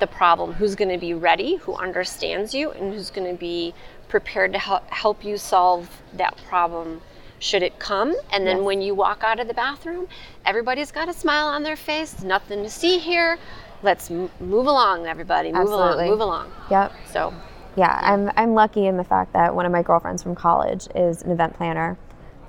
[0.00, 3.72] the problem who's going to be ready who understands you and who's going to be
[4.08, 7.00] prepared to help, help you solve that problem
[7.44, 8.14] should it come.
[8.32, 8.64] And then yes.
[8.64, 10.08] when you walk out of the bathroom,
[10.46, 13.38] everybody's got a smile on their face, nothing to see here.
[13.82, 15.52] Let's move along, everybody.
[15.52, 16.06] Move Absolutely.
[16.06, 16.52] along, move along.
[16.70, 16.92] Yep.
[17.12, 17.34] So,
[17.76, 21.22] yeah, I'm, I'm lucky in the fact that one of my girlfriends from college is
[21.22, 21.98] an event planner.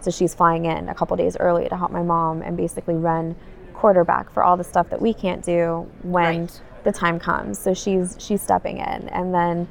[0.05, 3.35] So she's flying in a couple days early to help my mom and basically run
[3.73, 6.61] quarterback for all the stuff that we can't do when right.
[6.83, 7.57] the time comes.
[7.57, 9.67] So she's she's stepping in, and then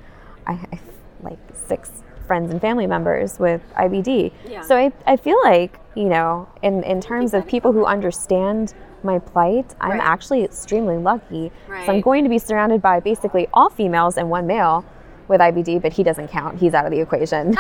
[0.48, 0.80] I, I
[1.22, 4.32] like six friends and family members with IBD.
[4.48, 4.62] Yeah.
[4.62, 8.74] So I, I feel like, you know, in, in terms of people who understand
[9.04, 10.00] my plight, I'm right.
[10.00, 11.52] actually extremely lucky.
[11.68, 11.86] Right.
[11.86, 14.84] So I'm going to be surrounded by basically all females and one male
[15.28, 16.58] with IBD, but he doesn't count.
[16.58, 17.56] He's out of the equation.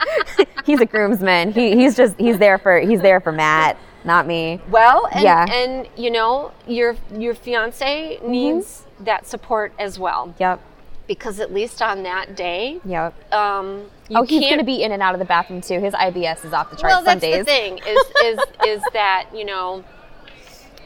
[0.66, 1.52] he's a groomsman.
[1.52, 4.60] He, he's just he's there for he's there for Matt, not me.
[4.70, 5.46] Well, and, yeah.
[5.52, 9.04] and you know your your fiance needs mm-hmm.
[9.04, 10.34] that support as well.
[10.38, 10.60] Yep
[11.06, 13.12] because at least on that day, yep.
[13.32, 15.80] Um, oh, he's going to be in and out of the bathroom too.
[15.80, 17.38] His IBS is off the charts well, that's some days.
[17.40, 19.84] the thing is is is that you know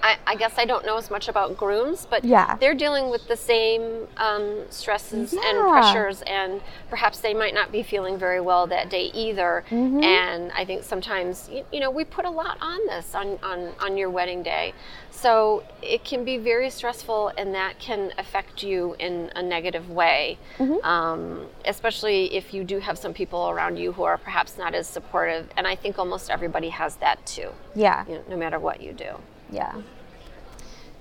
[0.02, 2.56] I, I, guess I don't know as much about grooms, but yeah.
[2.56, 5.40] they're dealing with the same um, stresses yeah.
[5.44, 9.64] and pressures, and perhaps they might not be feeling very well that day either.
[9.70, 10.02] Mm-hmm.
[10.02, 13.72] And I think sometimes, you, you, know, we put a lot on this on, on,
[13.80, 14.74] on your wedding day.
[15.10, 20.38] So it can be very stressful, and that can affect you in a negative way,
[20.58, 20.84] mm-hmm.
[20.84, 24.86] um, especially if you do have some people around you who are perhaps not as
[24.86, 25.48] supportive.
[25.56, 27.50] And I think almost everybody has that too.
[27.74, 28.04] Yeah.
[28.06, 29.16] You know, no matter what you do.
[29.50, 29.80] Yeah.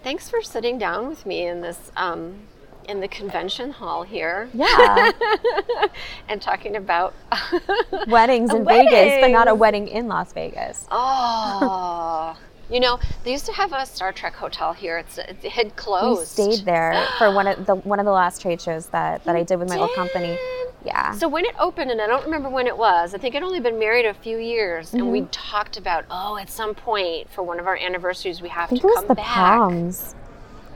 [0.03, 2.41] Thanks for sitting down with me in this um,
[2.87, 4.49] in the convention hall here.
[4.53, 5.11] Yeah.
[6.29, 7.13] and talking about
[8.07, 8.89] weddings in wedding.
[8.89, 10.85] Vegas, but not a wedding in Las Vegas.
[10.91, 12.37] Oh.
[12.69, 14.97] You know, they used to have a Star Trek hotel here.
[14.97, 16.37] It's it had closed.
[16.37, 19.35] We stayed there for one of the one of the last trade shows that, that
[19.35, 19.81] I did with my did?
[19.81, 20.37] old company.
[20.83, 21.13] Yeah.
[21.13, 23.13] So when it opened, and I don't remember when it was.
[23.13, 24.97] I think I'd only been married a few years, mm-hmm.
[24.97, 28.65] and we talked about, oh, at some point for one of our anniversaries, we have
[28.65, 29.25] I think to it was the back.
[29.25, 30.15] Palms,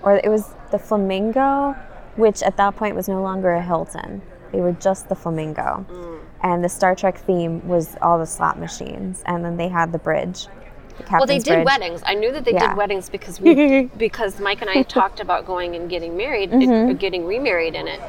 [0.02, 1.76] or it was the Flamingo,
[2.16, 4.22] which at that point was no longer a Hilton.
[4.52, 6.20] They were just the Flamingo, mm.
[6.42, 10.00] and the Star Trek theme was all the slot machines, and then they had the
[10.00, 10.48] bridge
[11.00, 11.66] the well, they Captain's did Bridge.
[11.66, 12.02] weddings.
[12.06, 12.68] I knew that they Yeah.
[12.70, 16.91] did weddings because we because Mike and I talked about going and getting married, Mm-hmm.
[16.91, 18.00] or getting remarried in it,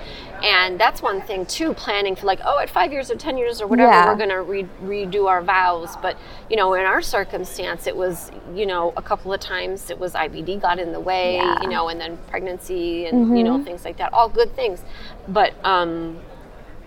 [0.42, 1.72] and that's one thing too.
[1.74, 4.08] Planning for like, oh, at five years or ten years or whatever, Yeah.
[4.10, 5.96] we're gonna re- redo our vows.
[6.02, 6.16] But
[6.48, 10.14] you know, in our circumstance, it was you know a couple of times it was
[10.14, 11.54] IBD got in the way, Yeah.
[11.54, 11.62] Mm-hmm.
[11.64, 14.12] you know, and then pregnancy and you know things like that.
[14.12, 14.82] All good things,
[15.28, 16.18] but um,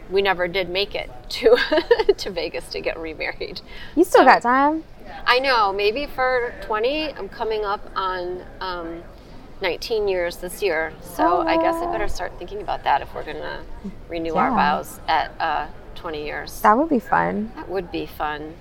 [0.10, 1.58] we never did make it to
[2.18, 3.62] to Vegas to get remarried.
[3.96, 4.84] You still So- got time.
[5.26, 5.74] I know.
[5.74, 9.04] Maybe for 20, I'm coming up on um,
[9.62, 10.94] 19 years this year.
[11.02, 13.62] So I guess I better start thinking about that if we're going to
[14.10, 16.62] renew our vows at uh, 20 years.
[16.62, 17.52] That would be fun.
[17.56, 18.56] That would be fun.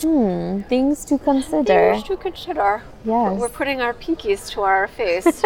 [0.00, 0.62] Hmm.
[0.62, 1.92] Things to consider.
[1.92, 2.82] Things to consider.
[3.04, 3.38] Yes.
[3.38, 5.42] We're putting our pinkies to our face.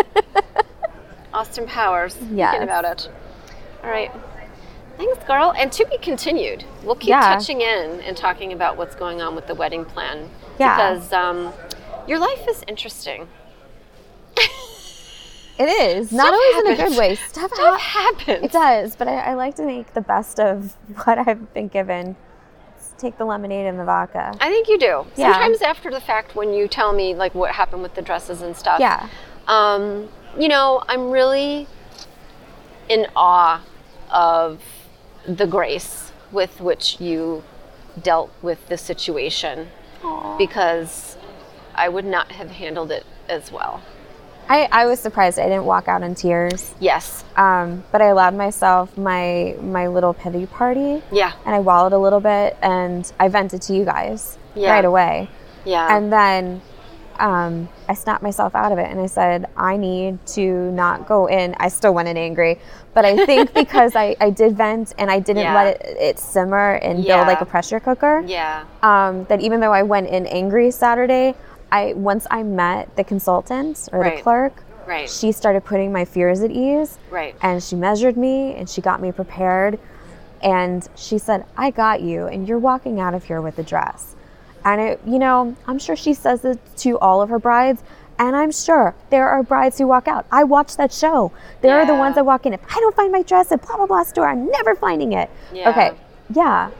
[1.34, 2.16] Austin Powers.
[2.32, 2.52] Yes.
[2.52, 3.08] Thinking about it.
[3.84, 4.10] All right.
[5.00, 5.54] Thanks, girl.
[5.56, 6.64] And to be continued.
[6.82, 7.20] We'll keep Yeah.
[7.22, 10.28] touching in and talking about what's going on with the wedding plan.
[10.58, 10.76] Yeah.
[10.76, 11.54] Because um,
[12.06, 13.26] your life is interesting.
[15.58, 17.14] It is not Stuff always in a good way.
[17.28, 18.44] Stuff, Stuff hap- happens.
[18.44, 20.74] It does, but I, I like to make the best of
[21.04, 22.16] what I've been given.
[22.76, 24.34] Let's take the lemonade and the vodka.
[24.38, 25.06] I think you do.
[25.16, 25.32] Yeah.
[25.32, 28.54] Sometimes after the fact, when you tell me like what happened with the dresses and
[28.56, 28.80] stuff.
[28.80, 29.08] Yeah.
[29.48, 31.66] Um, you know, I'm really
[32.90, 33.62] in awe
[34.10, 34.60] of
[35.26, 37.42] the grace with which you
[38.02, 39.68] dealt with the situation
[40.38, 41.16] because
[41.74, 43.82] I would not have handled it as well.
[44.48, 47.24] I, I was surprised I didn't walk out in tears, Yes.
[47.36, 51.32] um, but I allowed myself my my little pity party, Yeah.
[51.46, 54.72] and I wallowed a little bit, and I vented to you guys Yeah.
[54.72, 55.30] right away.
[55.64, 55.96] Yeah.
[55.96, 56.62] And then
[57.20, 61.26] um, I snapped myself out of it and I said, I need to not go
[61.26, 61.54] in.
[61.58, 62.58] I still went in angry,
[62.94, 65.54] but I think because I, I did vent and I didn't Yeah.
[65.54, 67.16] let it, it simmer and Yeah.
[67.18, 68.64] build like a pressure cooker, yeah.
[68.82, 71.34] um, that even though I went in angry Saturday,
[71.70, 74.16] I once I met the consultant or Right.
[74.16, 75.08] the clerk, Right.
[75.08, 77.36] she started putting my fears at ease Right.
[77.42, 79.78] and she measured me and she got me prepared
[80.42, 84.16] and she said i got you and you're walking out of here with a dress
[84.64, 87.82] and it you know i'm sure she says it to all of her brides
[88.18, 91.32] and i'm sure there are brides who walk out i watch that show
[91.62, 93.76] there are the ones that walk in if i don't find my dress at blah
[93.76, 95.70] blah blah store i'm never finding it Yeah.
[95.70, 95.90] okay
[96.34, 96.70] yeah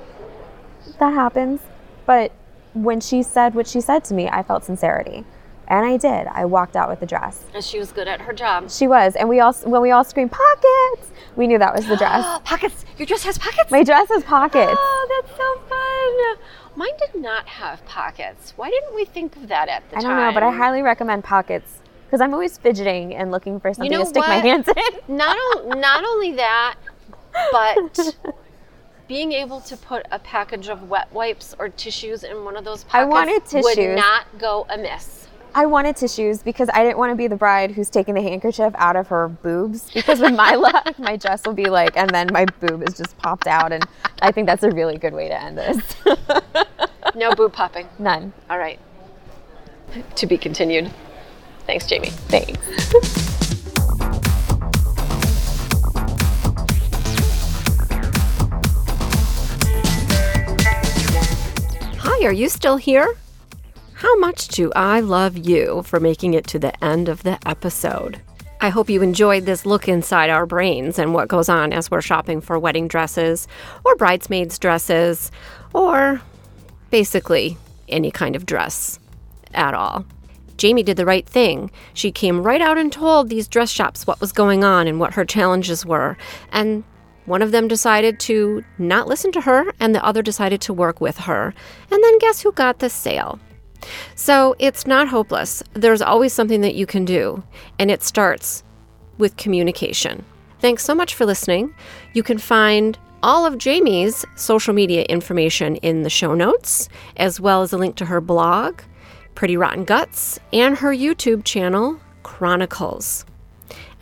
[0.99, 1.61] that happens
[2.07, 2.33] but
[2.74, 5.24] when she said what she said to me i felt sincerity
[5.68, 8.33] and i did i walked out with the dress And she was good at her
[8.33, 8.70] job.
[8.70, 11.97] she was, and we all when we all screamed pockets, we knew that was the
[11.97, 12.24] dress.
[12.45, 12.85] pockets.
[12.99, 13.70] Your dress has pockets.
[13.70, 14.74] My dress has pockets.
[14.76, 16.37] Oh, that's so fun.
[16.81, 18.55] Mine did not have pockets.
[18.57, 20.12] Why didn't we think of that at the I time?
[20.12, 23.74] I don't know, but I highly recommend pockets because I'm always fidgeting and looking for
[23.74, 24.99] something know to stick my hands in.
[25.14, 26.76] not o- not only that,
[27.53, 28.16] but
[29.09, 32.85] being able to put a package of wet wipes or tissues in one of those
[32.85, 35.28] pockets I wanted would not go amiss.
[35.55, 38.72] I wanted tissues because I didn't want to be the bride who's taking the handkerchief
[38.76, 42.28] out of her boobs because with my luck, my dress will be like, and then
[42.33, 43.85] my boob is just popped out, and
[44.22, 45.97] I think that's a really good way to end this.
[47.14, 47.88] No boob popping.
[47.98, 48.32] None.
[48.48, 48.78] All right.
[50.16, 50.90] To be continued.
[51.66, 52.11] Thanks, Jamie.
[52.11, 52.58] Thanks.
[61.98, 63.16] Hi, are you still here?
[63.94, 68.20] How much do I love you for making it to the end of the episode?
[68.61, 72.02] I hope you enjoyed this look inside our brains and what goes on as we're
[72.02, 73.48] shopping for wedding dresses
[73.84, 75.30] or bridesmaids' dresses
[75.72, 76.20] or
[76.91, 77.57] basically
[77.88, 78.99] any kind of dress
[79.55, 80.05] at all.
[80.57, 81.70] Jamie did the right thing.
[81.95, 85.14] She came right out and told these dress shops what was going on and what
[85.14, 86.18] her challenges were.
[86.53, 86.84] And
[87.24, 91.01] one of them decided to not listen to her, and the other decided to work
[91.01, 91.55] with her.
[91.91, 93.38] And then guess who got the sale?
[94.14, 95.62] So it's not hopeless.
[95.72, 97.43] There's always something that you can do,
[97.78, 98.62] and it starts
[99.16, 100.24] with communication.
[100.59, 101.74] Thanks so much for listening.
[102.12, 107.62] You can find all of Jamie's social media information in the show notes, as well
[107.62, 108.81] as a link to her blog,
[109.35, 113.25] Pretty Rotten Guts, and her YouTube channel, Chronicles.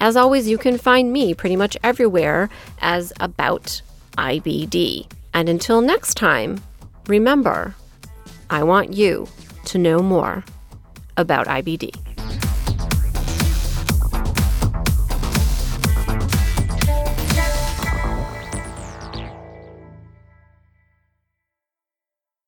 [0.01, 2.49] As always, you can find me pretty much everywhere
[2.81, 3.83] as About
[4.17, 5.11] IBD.
[5.35, 6.61] And until next time,
[7.07, 7.75] remember,
[8.51, 9.29] I want you
[9.67, 10.45] to know more
[11.17, 12.08] about IBD.